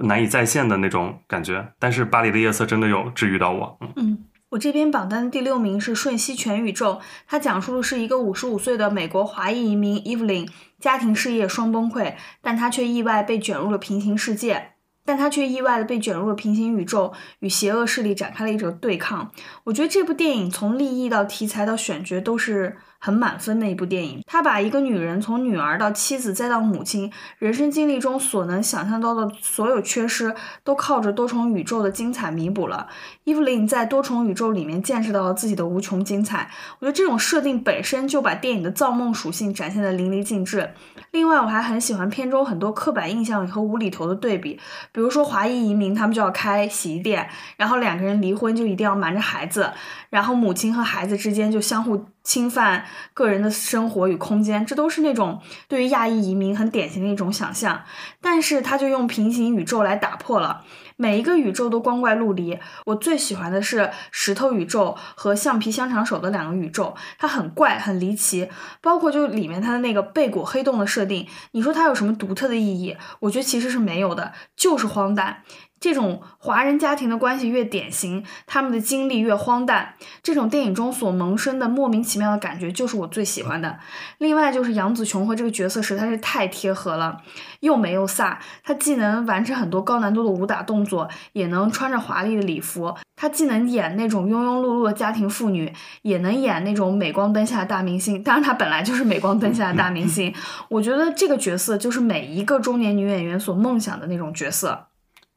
[0.00, 1.64] 难以再现的那种感觉。
[1.78, 3.78] 但是巴黎的夜色真的有治愈到我。
[3.96, 4.18] 嗯，
[4.50, 6.94] 我这边榜单的第六名是《瞬息全宇宙》，
[7.26, 10.48] 它讲述的是一个五十五岁的美国华裔移民 Evelyn，
[10.80, 14.72] 家庭事业双崩溃，但她却意外被卷入了平行世界。
[15.02, 19.32] 但他却意外的被卷入了平行宇宙，与邪恶势力展开了一场对抗。
[19.64, 24.22] 我觉得这部电影从立意到题材到选角都是很满分的一部电影。
[24.26, 32.86] 他把一个女人从女儿到妻子再到母亲，人生经历中所能想象到的所有缺失，都靠着多重宇宙的精彩弥补了。
[33.24, 36.50] 伊芙琳在多重宇宙里面见识到了自己的无穷精彩。
[36.78, 40.70] 我觉得这种设定本身就把电影的造梦属性展现的淋漓尽致。
[41.12, 44.60] 另外，我还很喜欢片中很多刻板印象和无厘头的对比。
[44.92, 49.72] 比如说华裔移民，他们就要开洗衣店，然后两个人离婚就一定要瞒着孩子，
[50.10, 57.82] 然后母亲和孩子之间就相互侵犯个人的生活与空间，这都是那种对于亚裔移民很典型的一种想象。
[58.20, 60.64] 但是他就用平行宇宙来打破了。
[60.96, 68.50] 每一个宇宙都光怪陆离，我最喜欢的是石头宇宙和橡皮香肠手的两个宇宙，它很怪很离奇，
[68.82, 72.98] 包括就里面它的那个贝果黑洞的设定，你说它有什么独特的意义？
[73.20, 75.42] 我觉得其实是没有的，就是荒诞。
[75.80, 79.94] 这种华人家庭的关系越典型，他们的经历越荒诞。
[80.22, 83.78] 这种电影中所萌生的莫名其妙的感觉，就是我最喜欢的。
[84.18, 87.22] 另外就是杨紫琼和这个角色实在是太贴合了，
[87.60, 88.36] 又美又飒。
[88.62, 92.94] 她既能完成很多高难度的武打动作，也能穿着华丽的礼服。
[93.16, 95.72] 她既能演那种庸庸碌碌的家庭妇女，
[96.02, 98.22] 也能演那种镁光灯下的大明星。
[98.22, 100.34] 当然，她本来就是镁光灯下的大明星。
[100.68, 104.89] 我觉得这个角色就是每一个中年女演员所梦想的那种角色。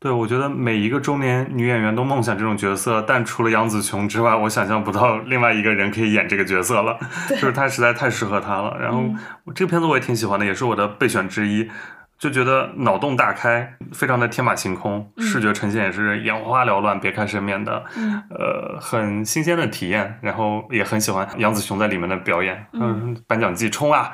[0.04, 6.99] 对，我觉得每一个中年女演员都梦想这种角色，但除了杨紫琼之外，我想象不到另外一个人可以演这个角色了。
[7.30, 8.78] 就是她实在太适合她了。
[8.82, 9.01] 然后
[9.56, 11.72] 这个片子我也挺喜欢的，也是我的备选之一。
[12.20, 17.82] 就觉得脑洞大开，非常的天马行空，视觉呈现也是眼花缭乱、别开生面的，
[18.30, 20.20] 呃，很新鲜的体验。
[20.22, 22.66] 然后也很喜欢杨紫琼在里面的表演。
[22.74, 24.12] 嗯，颁奖季冲啊！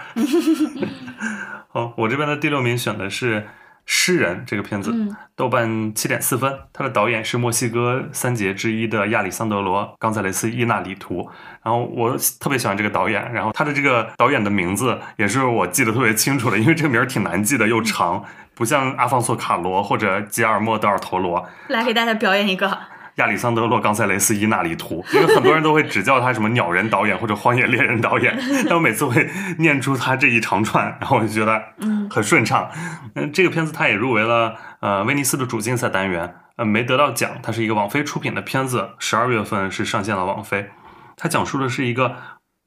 [1.74, 3.48] 好，我这边的第六名选的是。
[3.92, 4.94] 诗人这个片子，
[5.36, 6.60] 豆瓣七点四分。
[6.72, 11.28] 它的导演是墨西哥三杰之一的亚里桑德罗·冈萨雷斯·伊纳里图。
[11.64, 18.24] 然后我特别喜欢这个导演，然后他的这个导演的名字也是我记得特别清楚的，因为这个名儿挺难记的，又长，
[18.54, 21.50] 不像阿方索·卡罗或者吉尔莫·德尔陀罗。
[21.70, 22.78] 来给大家表演一个。
[23.20, 32.70] 亚里桑德洛·冈塞雷斯·伊纳里图，因为很多人都会只叫他什么“鸟人导演”或者“荒野猎人导演”，但我每次会念出他这一长串，然后我就觉得嗯很顺畅。
[33.16, 37.30] 嗯，这个片子他也入围了呃威尼斯的主竞赛单元，呃没得到奖。
[37.44, 40.70] 它是一个网飞出品的片子，十二月份是上线了网飞。
[41.18, 42.16] 它讲述的是一个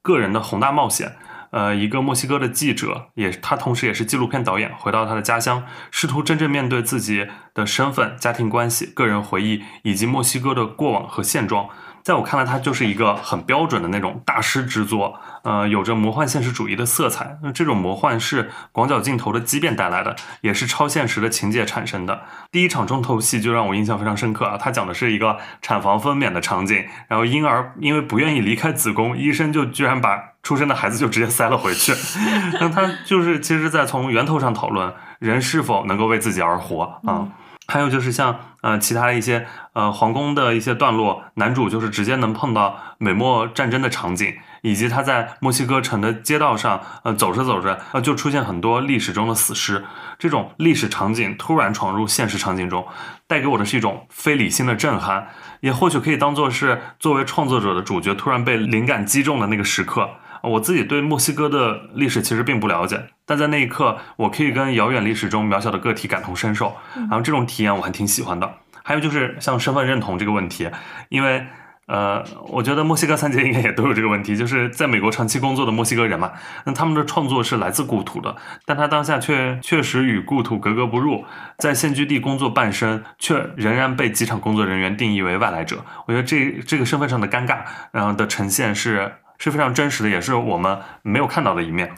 [0.03, 1.13] 个人的宏大冒险。
[1.53, 11.69] 呃，一个墨西哥的记者，也他同时也是纪录片导演，回到他的家乡，试图真正面对自己的身份、家庭关系、个人回忆以及墨西哥的过往和现状。
[12.03, 17.37] 在我看来，它就是一个很标准的那种大师之作，呃，有着魔幻现实主义的色彩。
[17.41, 22.23] 那这种魔幻是广角镜头的畸变带来的，也是超现实的情节产生的。
[22.51, 24.57] 第一场重头戏就让我印象非常深刻啊！
[24.59, 31.93] 它讲的是一个产房分娩的场景，然后婴儿因为不愿意离开子宫，医生就居然把出生的孩子就直接塞了回去。
[32.59, 37.29] 那他就是其实在从源头上讨论人是否能够为自己而活啊。
[37.65, 49.85] 还有就是像呃其他一些呃皇宫的一些段落，男主就是直接能碰到美墨战争的场景，以及他在墨西哥城的街道上，呃走着走着，呃就出现很多历史中的死尸，
[50.19, 52.85] 这种历史场景突然闯入现实场景中，
[53.27, 55.29] 带给我的是一种非理性的震撼，
[55.61, 60.09] 也或许可以当做是作为创作者的主角突然被灵感击中的那个时刻。
[60.43, 68.57] 我自己对墨西哥的历史其实并不了解，但在那一刻，我可以跟遥远历史中渺小的个体感同身受，然后这种体验我还挺喜欢的。
[68.83, 70.69] 还有就是像身份认同这个问题，
[71.07, 71.45] 因为
[71.87, 76.33] 呃，我觉得墨西哥三杰应该也都有这个问题，就是在美国长期工作的墨西哥人嘛，
[76.65, 78.35] 那他们的创作是来自故土的，
[78.65, 81.23] 但他当下却确实与故土格格不入，
[81.57, 85.85] 在现居地工作半生，却仍然被机场工作人员定义为外来者。
[86.05, 87.59] 我觉得这这个身份上的尴尬，
[87.93, 89.13] 然后的呈现是。
[89.43, 91.93] 是非常真实的，也是我们没有看到的一面。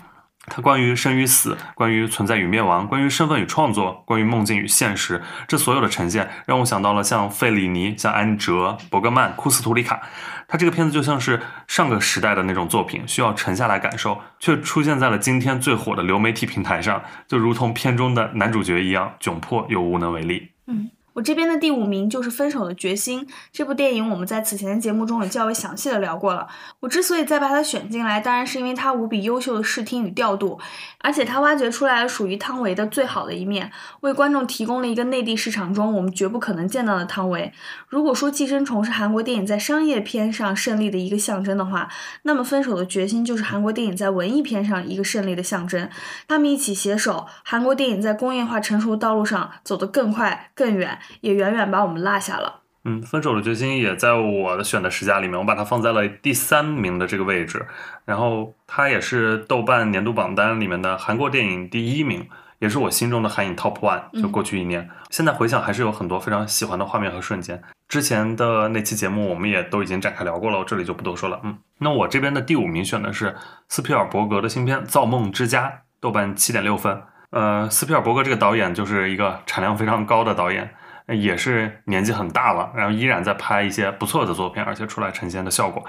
[0.47, 10.01] 它关于生与死，关于存在与灭亡，关于身份与创作，关于梦境与现实，这所有的呈现让我想到了像费里尼、像安哲、伯格曼、库斯图里卡。
[10.47, 20.49] 他这个片子就像是上个时代的那种作品，需要沉下来感受，却出现在了今天最火的流媒体平台上，就如同片中的男主角一样窘迫又无能为力。
[20.65, 20.89] 嗯。
[21.15, 26.45] 我这边的第五名就是《分手的决心》这部电影，我们在此前的节目中也较为详细的聊过了。
[26.81, 30.59] 我之所以再把它选进来，当然是因为它无比优秀的视听与调度，
[30.99, 37.53] 而且它挖掘出来了属于汤唯的最好的一面，为观众提供了一个内地市场中我们绝不可能见到的汤唯。
[37.87, 41.87] 如果说《寄生虫》是韩国电影在商业片上胜利的一个象征的话，
[42.23, 45.89] 那么《分手的决心》就是韩国电影在文艺片上一个胜利的象征。
[46.27, 50.99] 他们一起携手，韩国电影在工业化成熟的道路上走得更快更远。
[51.21, 52.61] 也远远把我们落下了。
[52.87, 57.65] 嗯，分手的决心也在我的选的十佳里面，我把它放在了第三名的这个位置。
[58.05, 62.29] 然后它也是豆瓣年度榜单里面的韩国电影第一名，
[62.59, 64.21] 也是我心中的韩影 Top One。
[64.21, 67.59] 就过去一年，现在回想还是有很多非常喜欢的画面和瞬间。
[67.87, 71.39] 之前的那期节目我们也都已经展开聊过了，我这里就不多说了。
[71.43, 73.35] 嗯，那我这边的第五名选的是
[73.67, 75.67] 斯皮尔伯格的新片《造梦之家》，
[75.99, 77.01] 豆瓣七点六分。
[77.31, 80.75] 呃，斯皮尔伯格这个导演就是一个产量非常高的导演。
[81.07, 85.85] 也是年纪很大了，然后依然在拍一些不错的作品，而且出来呈现的效果。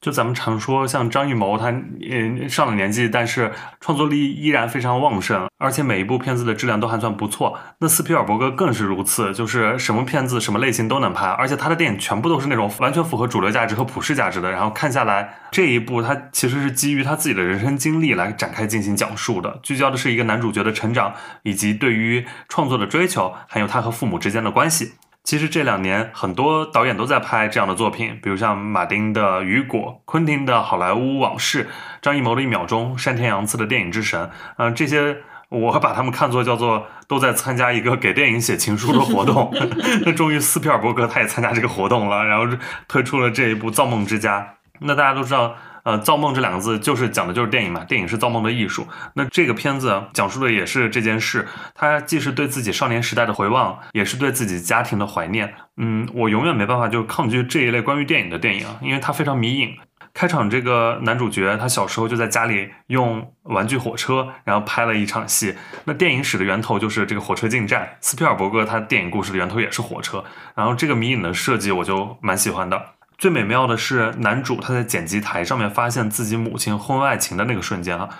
[0.00, 7.58] 就咱们常说，像张艺谋，他嗯上了年纪，但是创作力依然非常旺盛，而且每一部片子的质量都还算不错。
[7.80, 14.50] 那斯皮尔伯格更是如此，就是什么片子、什么类型都能拍，而且他的电影全部都是那种完全符合主流价值和普世价值的。
[14.50, 24.92] 然后看下来，这一部他其实是基于他自己的人生经历来展开进行讲述的，聚焦的是一个男主角的成长，以及对于创作的追求，还有他和父母之间的关系。
[25.26, 31.64] 其实这两年很多导演都在拍这样的作品，比如像马丁的《雨果》，昆汀的《好莱坞往事》，
[32.00, 35.16] 张艺谋的一秒钟，山田洋次的电影之神，嗯，这些
[35.48, 39.52] 我把他们看作叫做都在参加一个给电影写情书的活动。
[40.06, 42.56] 那终于斯皮尔伯格他也参加这个活动了，然后
[42.86, 44.40] 推出了这一部《造梦之家》。
[44.78, 45.56] 那大家都知道。
[45.86, 48.88] 呃，造梦这两个字就是讲的就是电影嘛，电影是造梦的艺术。
[49.14, 55.54] 那这个片子讲述的也是这件事，它既是对自己少年时代的回望，也是对自己家庭的怀念。
[55.76, 59.76] 嗯，我永远没办法就抗拒这一类关于电影的电影，因为它非常迷影。
[60.12, 65.54] 开场这个男主角他小时候就在家里用玩具火车，然后拍了一场戏。
[65.84, 70.24] 那电影史的源头就是这个火车进站，斯皮尔伯格他电影故事的源头也是火车。
[70.56, 72.95] 然后这个迷影的设计我就蛮喜欢的。
[73.18, 78.10] 最美妙的是男主他在剪辑台上面发现自己母亲婚外情的那个瞬间啊，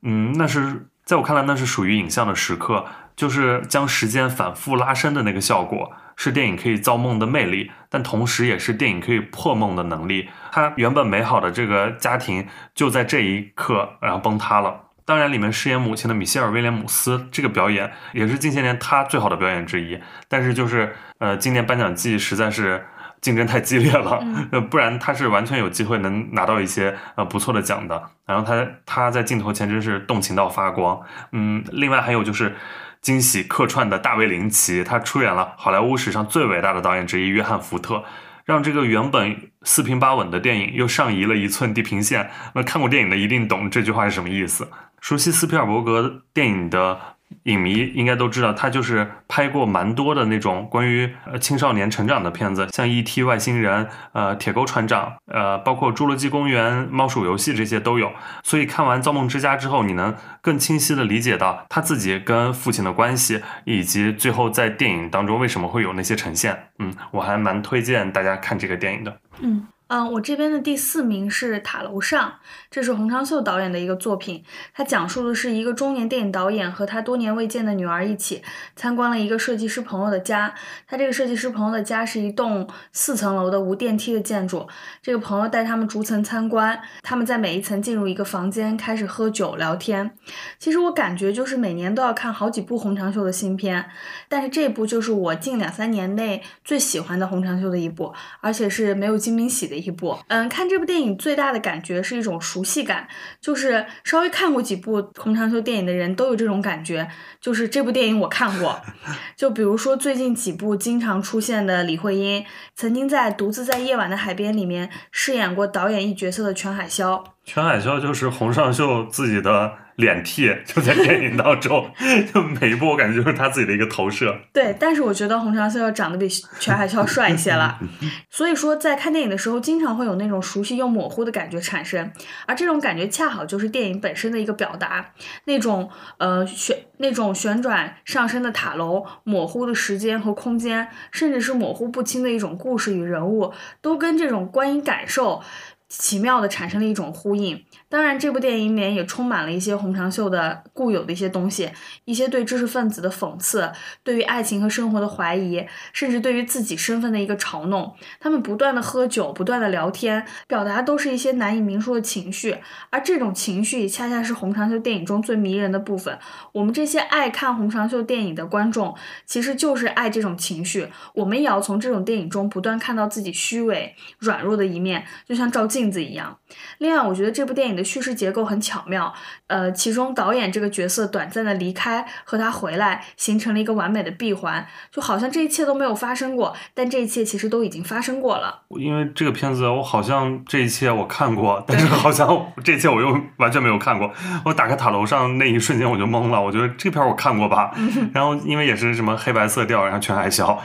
[0.00, 10.30] 嗯，那是在我看来那是属于影像的时刻，就是将时间反复拉伸的那个效果，是电影可以造梦的魅力，但同时也是电影可以破梦的能力。
[10.50, 14.84] 他原本美好的这个家庭就在这一刻然后崩塌了。
[15.04, 20.00] 当然，里面饰演母亲的米歇尔威廉姆斯这个表演也是近些年他最好的表演之一。
[20.28, 22.86] 但是就是呃，今年颁奖季实在是。
[23.20, 28.10] 竞争太激烈了，呃， 不然他是完全有机会能拿到一些呃不错的奖的。
[28.26, 31.00] 然后他他在镜头前真是动情到发光，
[31.32, 32.54] 嗯，另外还有就是
[33.00, 38.04] 惊喜客串的大卫林奇，他出演了好莱坞史上最伟大的导演之一约翰福特，
[38.44, 42.30] 让这个原本四平八稳的电影又上移了一寸地平线。
[42.54, 44.68] 那看过电影的一定懂这句话是什么意思。
[45.00, 47.15] 熟悉斯皮尔伯格电影的。
[47.44, 53.22] 影迷应该都知道，他就是拍过蛮多的那种关于呃青少年成长的片子，像《E.T.
[53.22, 58.12] 外星人》、呃《铁钩船长》、呃包括《侏罗纪公园》、《猫鼠游戏》这些都有。
[58.42, 66.68] 所以看完《造梦之家》之后，你能更清晰的理解到他自己跟父亲的关系，以及最后在电影当中为什么会有那些呈现。
[66.78, 69.16] 嗯，我还蛮推荐大家看这个电影的。
[69.40, 69.66] 嗯。
[69.88, 72.28] 嗯，我这边的第四名是《塔楼上》，
[72.68, 74.42] 这是洪长秀导演的一个作品。
[74.74, 78.42] 他讲述的是一个中年电影导演和他多年未见的女儿一起
[78.74, 80.52] 参观了一个设计师朋友的家。
[80.88, 84.66] 他这个设计师朋友的家是一栋四层楼的无电梯的建筑。
[85.00, 90.10] 这个朋友带他们逐层参观，他们在每一层进入一个房间，开始喝酒聊天。
[90.58, 93.88] 其实我感觉就是每年都要看好几部洪长秀的新片，
[94.28, 99.75] 但是这部就是我近两三年内最喜欢的洪长秀的一部，而且是没有金明喜的。
[99.78, 103.06] 一部，嗯，看这部电影最大的感觉是一种熟悉感，
[103.40, 107.08] 就是稍微看过几部洪长秀电影的人都有这种感觉，
[107.40, 108.80] 就是这部电影我看过。
[109.36, 112.44] 就比如说最近几部经常出现的李慧英，
[112.74, 117.22] 曾经在《独自在夜晚的海边》里面饰演过导演一角色的全海潇。
[117.44, 119.85] 全海潇就是洪尚秀自己的。
[119.96, 121.90] 脸替就在电影当中，
[122.32, 124.38] 就每一部我感觉就是他自己的一个投射。
[124.52, 126.28] 对，但是我觉得洪长秀长得比
[126.60, 127.78] 全海啸帅一些了，
[128.30, 132.10] 所以说在看电影的时候，经常会有那种熟悉又模糊的感觉产生，
[132.46, 135.12] 而这种感觉恰好就是电影本身的一个表达。
[135.44, 145.42] 那种呃旋那种旋转上升的塔楼，模糊的时间和空间，甚至是模糊不清的一种故事与人物，都跟这种观影感受。
[145.88, 147.62] 奇妙的产生了一种呼应。
[147.88, 151.70] 当然，这部电影里面也充满了一些洪长秀的固有的一些东西，
[152.06, 153.70] 一些对知识分子的讽刺，
[154.02, 157.94] 对于爱情和生活的怀疑，甚至对于自己身份的一个嘲弄。
[158.18, 162.56] 他们不断的喝酒，不断的聊天，表达都是一些难以明说的情绪。
[162.88, 166.18] 而这种情绪恰恰是洪长秀电影中最迷人的部分。
[166.52, 168.96] 我们这些爱看洪长秀电影的观众，
[169.26, 170.88] 其实就是爱这种情绪。
[171.14, 175.66] 我们也要从这种电影中不断看到自己虚伪、软弱的一面，就像照。
[175.66, 176.38] 镜子一样。
[176.78, 179.12] 另外，我觉得这部电影的叙事结构很巧妙。
[179.46, 188.62] 呃，其中导演这个角色短暂的离开和他回来，形成了一个完美的闭环，就好像这一切都没有发生过，但这一切其实都已经发生过了。
[188.70, 194.12] 因为这个片子，我好像这一切我看过，但是好像这一切我又完全没有看过。
[194.44, 197.72] 我打开塔楼上那一瞬间我就懵了，我觉得这片我看过吧。
[198.12, 200.58] 然后因为也是什么黑白色调，然后全海啸，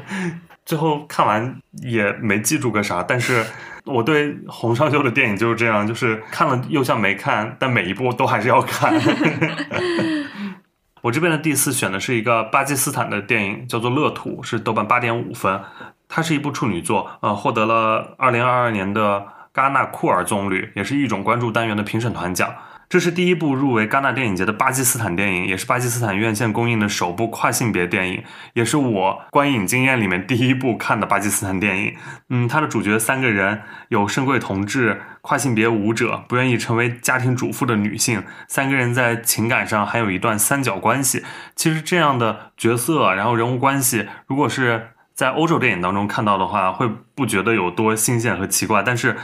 [0.64, 3.44] 最后看完也没记住个啥，但是。
[3.90, 8.92] 我对洪尚秀的电影就是这样，就是看了又像没看，但每一部都还是要看。
[11.02, 15.60] 我这边的第四选的是一个巴基斯坦的电影，叫做《乐土》，是豆瓣八点五分。
[16.08, 22.52] 它是一部处女作，呃，获得了二零二二年的戛纳库尔棕榈，也是一种关注单元的评审团奖。
[22.90, 31.94] 这是第一部入围戛纳电影节的巴基斯坦电影，也是巴基斯坦院线公映的首部跨性别电影，也是我观影经验里面第一部看的巴基斯坦电影。
[32.30, 41.22] 嗯，它的主角三个人有深贵同志、跨性别舞者、不愿意成为家庭主妇的女性，三个人在情感上还有一段三角关系。
[41.54, 49.16] 其实这样的角色，然后人物关系，如果是在欧洲电影当中看到的话，会不觉得有多新鲜和奇怪，但是。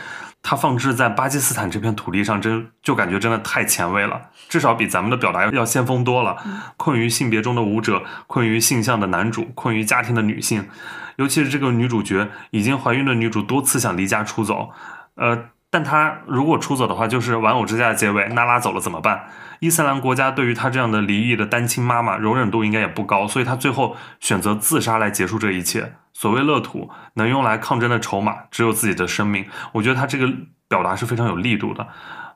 [0.49, 6.37] 它放置在巴基斯坦这片土地上，真就感觉真的太前卫了，至少比咱们的表达要先锋多了。
[6.77, 10.69] 困于性别中的舞者，困于性向的男主，困于家庭的女性，
[11.17, 14.71] 尤其是这个女主角已经怀孕的女主，多次想离家出走，
[15.17, 19.25] 呃，但她如果出走的话，就是玩偶之家的结尾，娜拉走了怎么办？
[19.59, 25.95] 伊斯兰国家对于她这样的离异的单亲妈妈容忍度应该也不高，所以她最后选择自杀来结束这一切。
[26.19, 29.45] 所谓乐土能用来抗争的筹码，只有自己的生命。
[29.73, 30.27] 我觉得他这个
[30.67, 31.87] 表达是非常有力度的，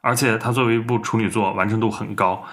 [0.03, 2.45] 而且他作为一部处女作，完成度很高，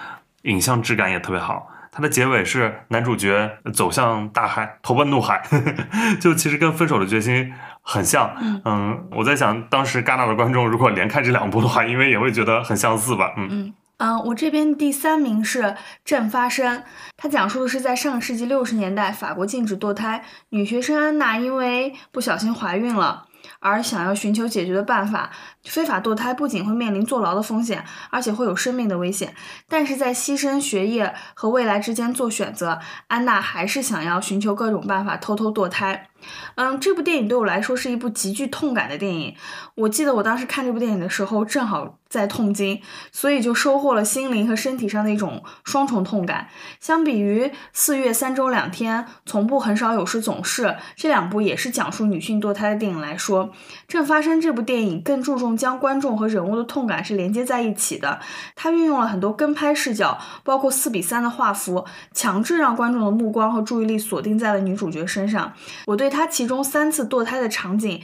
[0.44, 1.68] 影像质感也特别好。
[1.92, 5.42] 它的结尾是男主角走向大海，投奔怒海，
[6.18, 7.52] 就其实跟分手的决心
[7.82, 8.34] 很像。
[8.64, 13.34] 嗯，我在想，当时戛纳的观众如果连看这两部的话，因为也会觉得很相似吧。
[13.36, 13.48] 嗯。
[13.50, 15.62] 嗯，嗯我这边第三名是
[16.04, 16.78] 《正发生》，
[17.16, 23.26] 它讲述的是在上世纪六十年代，法国禁止堕胎，女学生安娜因为不小心怀孕了，
[23.58, 25.30] 而想要寻求解决的办法。
[25.64, 29.34] 非法堕胎不仅会面临坐牢的风险，而且会有生命的危险。
[29.68, 36.08] 但是在牺牲学业和未来之间做选择，安娜还是想要寻求各种办法偷偷堕胎。
[36.56, 39.34] 嗯，这部电影对我来说是一部极具痛感的电影。
[39.74, 42.80] 我记得我当时看这部电影的时候，正好在痛经，
[43.12, 46.48] 所以就收获了心灵和身体上的一种双重痛感。
[46.80, 50.64] 相比于《四月三周两天》《从不很少有时总是》
[50.96, 53.46] 这两部也是讲述女性堕胎的电影来说，
[53.86, 58.18] 《正发生》这部电影更注重将观众和人物的痛感是连接在一起的。
[58.56, 65.52] 它运用了很多跟拍视角，包括四比三的画幅，强制让观众的目光和注意力锁定在了女主角身上。
[65.86, 68.02] 我对他其中三次堕胎的场景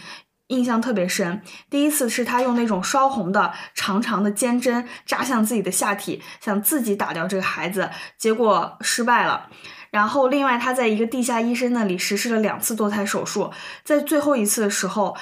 [0.48, 1.42] 印象特别深。
[1.68, 9.48] 第一次是他用那种烧红的长长的尖针扎向自己的下体，想自己打掉这个孩子，结果失败了。
[9.90, 13.52] 然后，另外他在一个地下医生那里实施了两次堕胎手术，
[13.84, 15.16] 在最后一次的时候。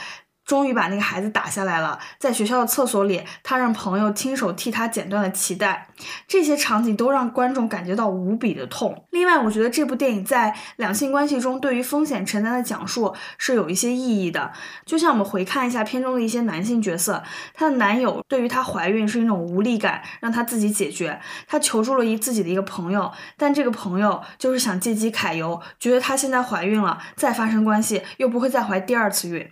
[0.44, 5.86] 终于把那个孩子打下来了，在学校的厕所里，他让朋友亲手替他剪断了脐带，
[6.26, 9.04] 这些场景都让观众感觉到无比的痛。
[9.10, 14.52] 另外，我觉得这部电影在两性关系中对于风险承担的讲述是有一些意义的。
[14.84, 17.22] 就像我们回看一下片中的一些男性角色，
[17.54, 29.48] 她的男友对于她怀孕是一种无力感，让她自己解决，她求助了一自己的一个朋友，但这个朋友就是想借机揩油，觉得她现在怀孕了，再发生关系又不会再怀第二次孕，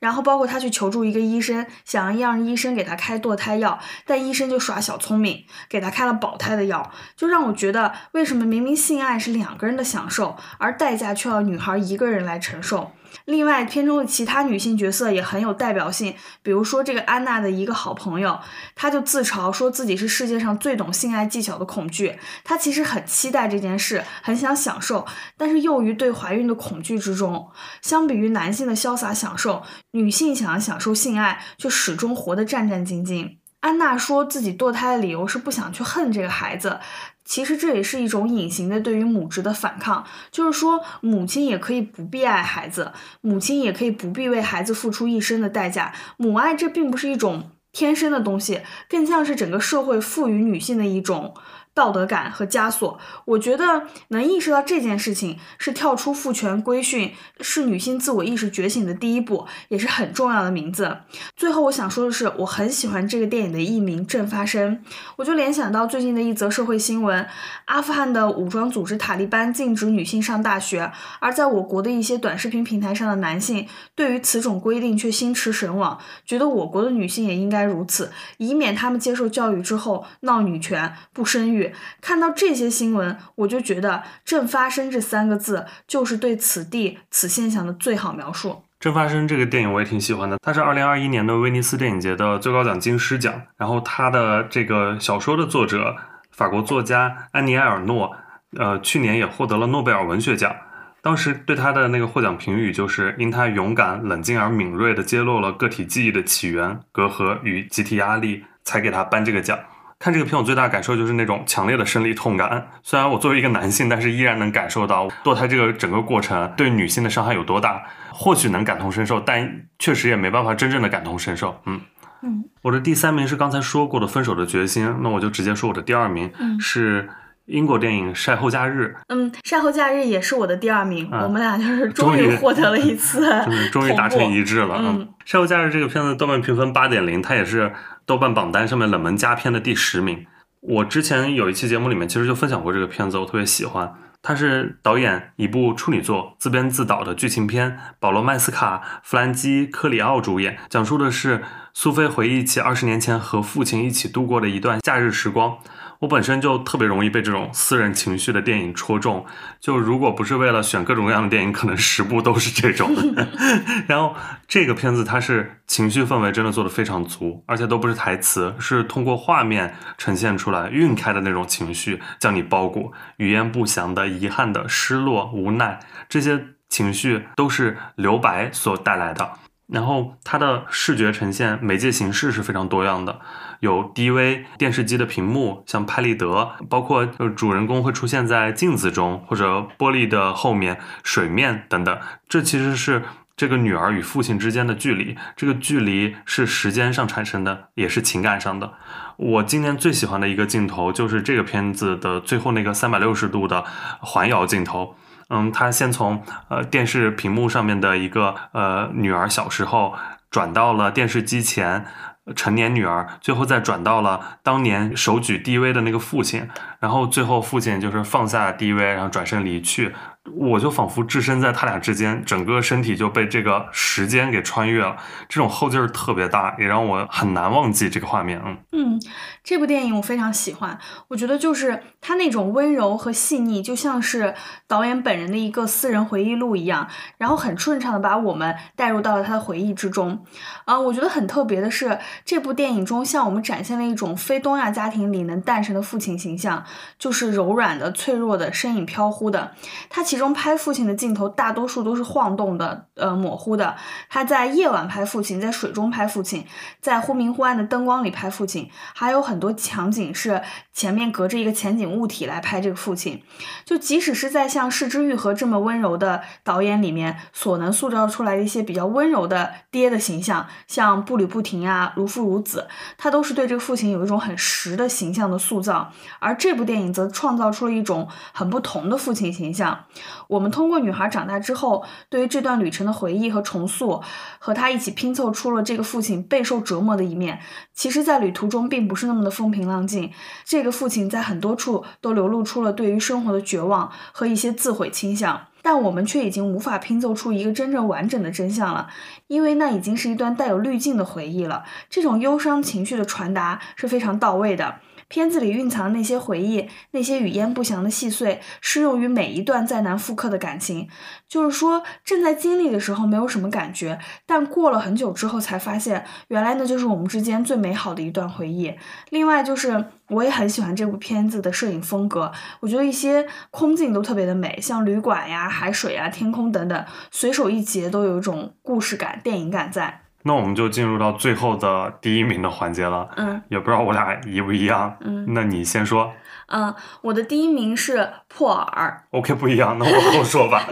[0.00, 0.34] 然后包。
[0.34, 12.90] 括她去求助一个医生，想让医生给她开堕胎药，但医生就耍小聪明，给她开了保胎的药，就让我觉得为什么明明性爱是两个人的享受，而代价却要女孩一个人来承受。
[13.26, 18.40] 另外，片中的其他女性角色也很有代表性，比如说这个安娜的一个好朋友，
[18.74, 22.18] 她就自嘲说自己是世界上最懂性爱技巧的恐惧。
[22.42, 25.06] 她其实很期待这件事，很想享受，
[25.38, 27.48] 但是囿于对怀孕的恐惧之中。
[27.80, 29.62] 相比于男性的潇洒享受，
[29.92, 33.36] 女性想要享受性爱，却始终活得战战兢兢。
[33.64, 36.80] 安娜说自己堕胎的理由是不想去恨这个孩子。
[37.24, 42.92] 其实这也是一种隐形的对于母职的反抗，就是说母亲也可以不必爱孩子，
[43.22, 45.94] 母亲也可以不必为孩子付出一生的代价。
[46.18, 48.60] 母爱这并不是一种天生的东西，
[48.90, 51.32] 更像是整个社会赋予女性的一种。
[51.74, 60.98] 道德感和枷锁，我觉得能意识到这件事情是跳出父权规训，是女性自我意识觉醒的第一步，也是很重要的名字。
[61.34, 64.76] 最后我想说的是，我很喜欢这个电影的译名《正发生》，
[65.16, 67.26] 我就联想到最近的一则社会新闻：
[67.64, 81.63] 阿富汗的武装组织塔利班禁止女性上大学，而在我国的一些短视频平台上的男性，对于此种规定却心驰神往，觉得我国的女性也应该如此，以免他们接受教育之后闹女权、不生育。
[82.00, 88.62] 看到这些新闻，我就觉得“正发生”这三个字就是对此地此现象的最好描述。
[88.80, 93.42] 正发生这个电影我也挺喜欢的，它是二零二一年的威尼斯电影节的最高奖金狮奖。
[93.56, 95.96] 然后它的这个小说的作者
[96.30, 98.14] 法国作家安妮埃尔诺，
[98.58, 100.54] 呃，去年也获得了诺贝尔文学奖。
[101.00, 109.58] 当时对他的那个获奖评语就是：因他勇敢、冷静而敏锐地揭露了个体记忆的起源、隔阂与集体压力，才给他颁这个奖。
[109.98, 112.68] 看这个片，我最大感受就是那种强烈的生理痛感。
[112.82, 117.82] 虽然我作为一个男性，但是依然能感受到堕胎这个整个过程对女性的伤害有多大。
[118.16, 121.60] 或许能感同身受，但确实也没办法真正的感同身受。
[121.66, 121.80] 嗯
[122.22, 126.30] 嗯，我的第三名是刚才说过的《分手的决心》，那我就直接说我的第二名
[126.60, 127.08] 是
[127.46, 128.94] 英国电影《晒后假日》。
[129.08, 131.10] 嗯，《晒后假日》也是我的第二名。
[131.10, 133.28] 我们俩就是终于获得了一次，
[133.72, 134.76] 终于 达成一致了。
[134.78, 137.72] 嗯，《晒后假日》这个片子豆瓣评分八点零，它也是。
[138.06, 140.26] 豆瓣榜单上面冷门佳片的第十名。
[140.60, 143.94] 我之前有一期节目里面其实就分享过这个片子，我特别喜欢。
[144.22, 151.44] 它是导演一部处女作，自编自导的剧情片，保罗麦斯卡、弗兰基克里奥主演，讲述的是
[151.74, 155.58] 苏菲回忆起二十年前和父亲一起度过的一段夏日时光。
[156.04, 159.24] 我本身就特别容易被这种私人情绪的电影戳中，
[159.58, 162.94] 就如果不是为了选各种各样的电影，可能十部都是这种。
[163.88, 164.14] 然后
[164.46, 179.30] 这个片子它是情绪氛围真的做的非常足，而且都不是台词，是通过画面呈现出来晕开的那种情绪，将你包裹，语言不详的、遗憾的、失落、无奈，这些情绪都是留白所带来的。
[179.66, 183.18] 然后它的视觉呈现媒介形式是非常多样的，
[183.64, 191.98] 有 DV 电视机的屏幕，像拍立得，包括呃主人公会出现在镜子中或者玻璃的后面、水面等等。
[192.28, 193.02] 这其实是
[193.36, 198.74] 这个女儿与父亲之间的距离，这个距离是时间上产生的，也是情感上的。
[199.16, 203.64] 我今年最喜欢的一个镜头就是这个片子的最后那个三百六十度的
[204.00, 204.94] 环摇镜头。
[205.30, 209.94] 嗯，他先从呃电视屏幕上面的一个呃女儿小时候，
[210.30, 211.86] 转到了电视机前
[212.34, 216.48] 成年女儿，最后再转到了当年手举 DV 的那个父亲，
[216.80, 219.94] 然后最后父亲就是放下 DV，然后转身离去。
[220.32, 224.96] 我就仿佛置身在他俩之间，整个身体就被这个时间给穿越了，
[225.28, 228.40] 这种后劲儿特别大，也让我很难忘记这个画面。
[228.44, 229.00] 嗯嗯，
[229.42, 230.78] 这部电影我非常喜欢，
[231.08, 234.34] 我觉得就是他那种温柔和细腻，就像是
[234.66, 236.88] 导演本人的一个私人回忆录一样，
[237.18, 240.24] 然后很顺畅的把我们带入到了他的回忆之中。
[240.64, 246.64] 啊，我觉得很特别的是，这部电影中向我们展现了一种非东亚家庭里能诞生的父亲形象，
[246.98, 249.52] 就是柔软的、脆弱的、身影飘忽的。
[249.90, 253.74] 他其其中拍父亲的镜头大多数都是晃动的、呃模糊的。
[254.08, 256.46] 他在夜晚拍父亲，在水中拍父亲，
[256.80, 260.40] 在忽明忽暗的灯光里拍父亲，还有很多场景是
[260.72, 263.24] 前面隔着一个前景物体来拍这个父亲。
[263.64, 275.90] 就即使是在像市之愈合这么温柔的导演里面，所能塑造出来的一些比较温柔的爹的形象，像步履不停啊、如父如子，他都是对这个父亲有一种很实的形象的塑造。
[276.20, 279.86] 而这部电影则创造出了一种很不同的父亲形象。
[280.28, 284.02] 我们通过女孩长大之后对于这段旅程的回忆和重塑，
[284.38, 287.40] 和她一起拼凑出了这个父亲备受折磨的一面。
[287.72, 290.10] 其实，在旅途中并不是那么的风平浪静，
[290.44, 295.46] 这个父亲在很多处都流露出了对于生活的绝望和一些自毁倾向。
[295.62, 298.90] 但我们却已经无法拼凑出一个真正完整的真相了，
[299.28, 301.64] 因为那已经是一段带有滤镜的回忆了。
[301.88, 304.80] 这种忧伤情绪的传达是非常到位的。
[305.14, 310.88] 片子里蕴藏的那些回忆，那些语焉不详的细碎，适用于每一段再难复刻的感情。
[311.28, 318.74] 就是说，正在经历的时候没有什么感觉，但过了很久之后才发现，原来那就是我们之间最美好的一段回忆。
[319.10, 330.00] 另外，就是我也很喜欢这部片子的摄影风格，我觉得一些空镜都特别的美，像旅馆呀、海水啊、天空等等，随手一截都有一种故事感、电影感在。
[330.24, 333.08] 那我们就进入到最后的第一名的环节了。
[333.16, 334.96] 嗯，也不知道我俩一不一样。
[335.00, 336.12] 嗯，那你先说。
[336.48, 337.98] 嗯，我的第一名是
[338.28, 339.04] 《破耳》。
[339.18, 340.66] OK，不一样，那我后说吧。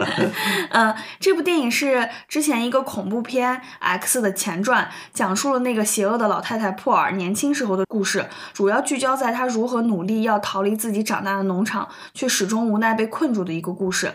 [0.69, 14.13] 嗯， 这部电影是之前一个恐怖片《X》的前传，讲述了那个邪恶的老太太破耳年轻时候的故事，主要聚焦在她如何努力要逃离自己长大的农场，却始终无奈被困住的一个故事。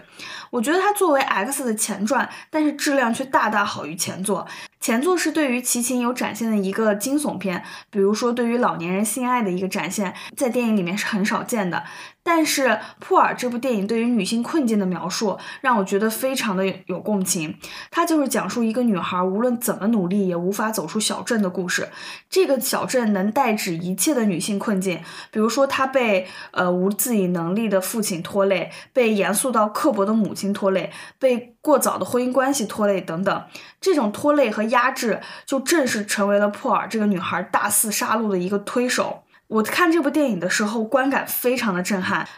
[0.51, 4.47] 我觉得它作为《X》的前传，但是质量却大大好于前作。
[4.81, 11.83] 前作是对于齐秦有展现的一个惊悚片，比如说对于老年人性爱的一个展现，在电影里面是很少见的。
[12.23, 12.67] 但是
[12.99, 17.57] 《破耳》这部电影对于女性困境的描述，让我觉得非常的有共情。
[17.91, 21.89] 它就是讲述一个女孩无论怎么努力也无法走出小镇的故事。
[22.29, 25.01] 这个小镇能代指一切的女性困境，
[25.31, 33.45] 比如说她被呃无自己能力的父亲拖累，被严肃到刻薄的母亲拖累，被过早的婚姻关系拖累等等。
[33.81, 39.23] 这种拖累和压制，就正是成为了破耳这个女孩大肆杀戮的一个推手。
[39.49, 42.29] 我看这部电影的时候，观感非常的震撼。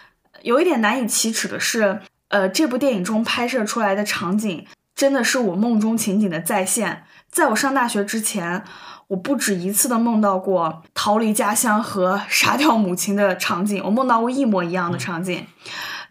[0.43, 4.65] 有一点难以启齿的是，呃，这部电影中拍摄出来的场景，
[4.95, 7.05] 真的是我梦中情景的再现。
[7.31, 8.63] 在我上大学之前，
[9.09, 15.47] 我不止一次的梦到过逃离家乡和杀掉母亲的场景，我梦到过一模一样的场景。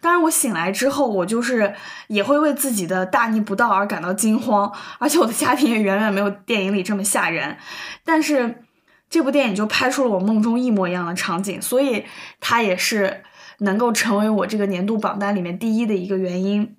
[0.02, 1.74] 当然，我醒来之后，我就是
[2.08, 7.56] 也会为自己的大逆不道而感到惊慌，而且我的家庭也远远没有电影里这么吓人。
[8.04, 8.64] 但是。
[9.10, 12.04] 这部电影就拍出了我梦中一模一样的场景，所以
[12.40, 13.24] 它也是
[13.58, 16.76] 能够成为我这个年度榜单里面第一的一个原因。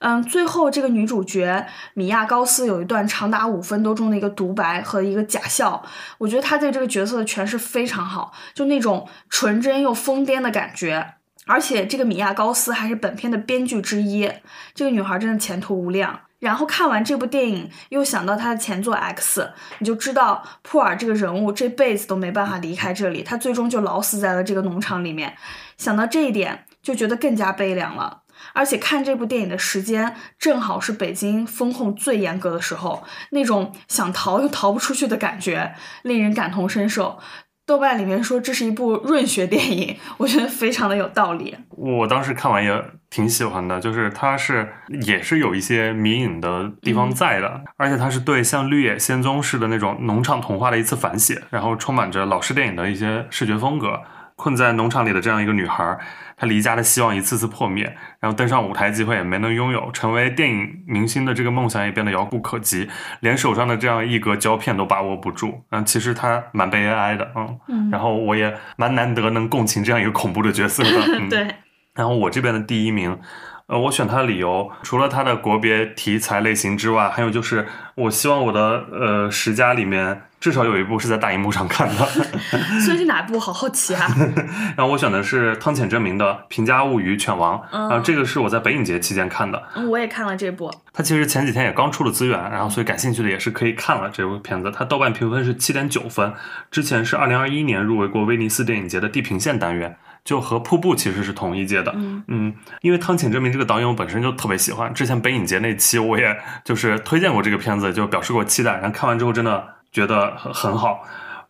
[0.00, 5.82] 嗯，最后这个女主角米娅高斯有一段长达五分多钟的一个独白和一个假笑，
[6.18, 11.14] 我觉得她对这个角色的诠释非常好，就那种纯真又疯癫的感觉。
[11.46, 14.30] 而且这个米娅高斯还是本片的编剧之一，
[14.74, 16.20] 这个女孩真的前途无量。
[16.44, 19.40] 然后看完这部电影，又想到他的前作《X》，
[19.78, 25.34] 你就知道普尔这个人物这辈子都没办法离开这里，他最终就老死在了这个农场里面。
[25.78, 28.20] 想到这一点，就觉得更加悲凉了。
[28.52, 37.18] 而且看这部电影的时间，正好是北京封控最严格的时候，那种想逃又逃不出去的感觉，令人感同身受。
[37.66, 41.56] 豆瓣里面说这是一部润学电影，我觉得非常的有道理。
[41.70, 44.68] 我当时看完也挺喜欢的，就是它是
[45.06, 54.00] 也是有一些迷影的地方在的，而且它是对像《绿野仙踪》似的那种农场童话的一次反写，然后充满着老式电影的一些视觉风格。
[54.36, 55.96] 困在农场里的这样一个女孩，
[56.36, 57.84] 她离家的希望一次次破灭，
[58.20, 62.88] 然后登上舞台机会也没能拥有，成为电影明星的这个梦想也变得遥不可及，
[63.20, 65.62] 连手上的这样一格胶片都把握不住。
[65.70, 67.30] 嗯，其实她蛮悲哀的，
[67.68, 70.90] 嗯，然后我也蛮难得能共情这样一个恐怖的角色的。
[71.30, 71.54] 对，
[71.94, 73.18] 然后我这边的第一名。
[73.66, 82.04] 呃，我选它的理由，除了它的国别题材类型之外，还有就是我希望我的呃十佳里面至少有一部是在大荧幕上看的。
[82.84, 83.40] 所以是哪部？
[83.40, 84.06] 好好奇啊！
[84.76, 89.62] 然后我选的是汤浅证明的《平家物语犬王》，然后这个是我在北影节期间看的。
[89.74, 90.70] 嗯，我也看了这部。
[90.92, 94.70] 它其实前几天也刚出了资源，然后所以感兴趣的也是可以看了这部片子。
[94.70, 96.34] 它豆瓣评分是七点九分，
[96.70, 99.96] 之前是二零二一年入围过威尼斯电影节的地平线单元。
[100.24, 101.94] 就和瀑布其实是同一届的，
[102.28, 106.34] 嗯，因为汤浅证明这个导演我本身就特别喜欢，之前北影节那期我也
[106.64, 109.62] 就是推荐过这个片子，就表示过期待，然后看完之后真的
[109.94, 111.06] 觉得很很好。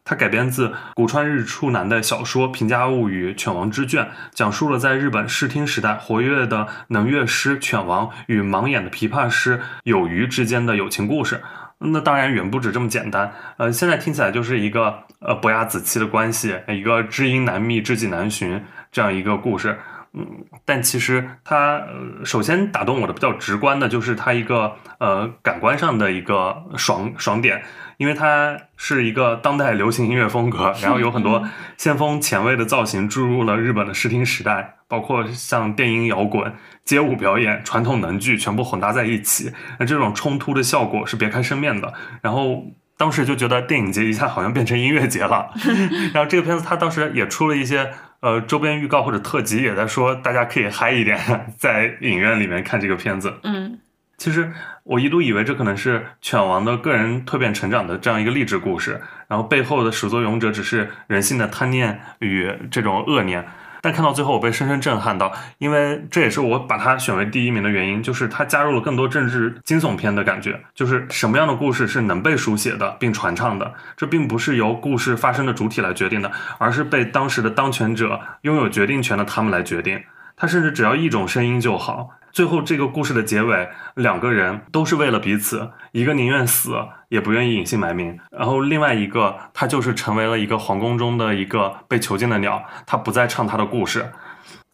[0.07, 4.05] 它改编自古川日出男的小说《平家物语犬王之卷》，
[4.35, 11.43] 讲述了在日本视听时代活跃的能乐师犬王与盲眼的琵琶师有余之间的友情故事。
[11.79, 13.33] 那当然远不止这么简单。
[13.57, 18.62] 呃，现在听起来就是一个呃伯牙子期的关系，一个知音难觅、知己难寻
[18.93, 19.81] 这样一个故事。
[20.12, 27.65] 嗯，但其实它呃首先打动我的比较直观的就是它一个呃感官上的一个爽爽点。
[27.97, 31.47] 因为它是一个当代流行音乐风格，然后有很多
[31.77, 36.53] 先锋前卫的造型注入了日本的视听时代，包括像电音摇滚、
[36.85, 41.93] 街舞表演、传统能剧全部混搭在一起，那这种冲突的效果是别开生面的。
[42.21, 42.65] 然后
[42.97, 45.51] 当时就觉得电影节一下好像变成音乐节了。
[46.15, 47.91] 然后这个片子它当时也出了一些
[48.21, 51.19] 呃周边预告或者特辑，也在说大家可以嗨一点，
[51.59, 53.35] 在影院里面看这个片子。
[53.43, 53.79] 嗯。
[54.25, 54.51] 其实
[54.85, 58.99] 我一度以为这可能是犬王的个人蜕变成长的这样一个励志故事，
[59.29, 63.47] 然后背后的始作俑者只是人性的贪念与这种恶念。
[63.83, 70.59] 但看到最后，我被深深震撼到，因为这也是我把它选为第一名的原因，就是它加入了更多政治惊悚片的感觉。
[70.75, 80.03] 就是什么样的故事是能被书写的并传唱的，这并不是由故事发生的主体来决定的，而是被当时的当权者拥有决定权的他们来决定。
[80.35, 82.09] 他甚至只要一种声音就好。
[82.35, 86.73] 最后，这个故事的结尾，两个人都是为了彼此，一个宁愿死
[87.09, 94.11] 也不愿意隐姓埋名，然后另外一个他就是成为了一个皇宫中的一个被囚禁的鸟，他不再唱他的故事。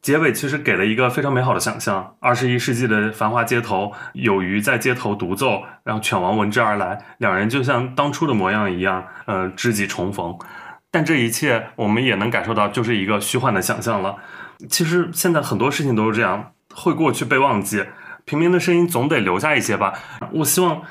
[0.00, 10.34] 结尾其实给了一个非常美好的想象：二十一世纪的繁华街头，有鱼在街头独奏，然后犬王闻之而来，两人就像当初的模样一样，呃，知己重逢。
[10.90, 14.16] 但这一切我们也能感受到，就是一个虚幻的想象了。
[14.70, 16.52] 其实现在很多事情都是这样。
[16.74, 17.84] 会过去被忘记，
[18.24, 19.92] 平民的声音总得留下一些吧。
[20.32, 20.82] 我希望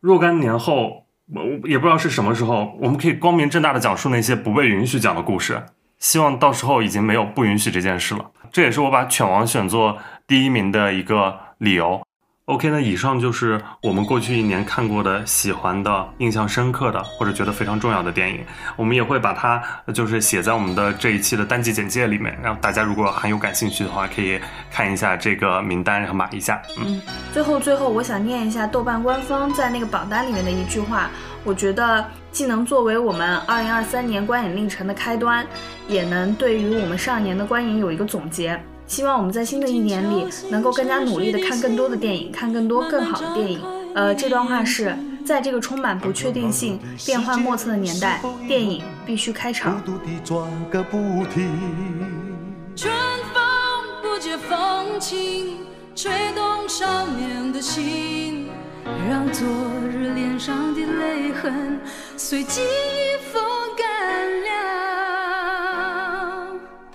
[0.00, 5.62] 若干年后，我也不知道是什么时候，我们可以光明正大的讲述那些不被允许讲的故事。
[5.98, 8.30] 希望到时候已经没有不允许这件事了。
[8.52, 12.02] 这也是我把犬王选做第一名的一个理由。
[12.46, 18.38] OK，那以上就是我们过去一年看过的、喜欢的、印象深刻的或者觉得非常重要的电影。
[18.76, 19.60] 我们也会把它
[19.92, 24.40] 就是写在我们的这一期的单集简介里面，让大家如果还有感兴趣的话，可以
[24.70, 26.62] 看一下这个名单，然后买一下。
[26.78, 27.02] 嗯，
[27.32, 31.10] 最后最后，我想念一下豆瓣官方在那个榜单里面的一句话，
[31.42, 35.44] 我觉得既能作为我们二零二三年观影历程的开端，
[35.88, 38.56] 也能对于我们上一年的观影有一个总结。
[38.86, 43.60] 希望我们在新的一年里能够更加努力的看更多的电影，看更多更好的电影。
[43.94, 49.82] 呃，这段话是在这个充满不确定性、变幻莫测的年代，电影必须开场。
[52.76, 52.92] 春
[53.32, 53.42] 风
[54.02, 55.56] 不解风情，
[55.94, 58.48] 吹动少年的心，
[59.08, 59.46] 让昨
[59.90, 61.80] 日脸上的泪痕
[62.16, 62.60] 随季
[63.32, 63.42] 风
[63.76, 63.86] 干
[64.42, 65.15] 了。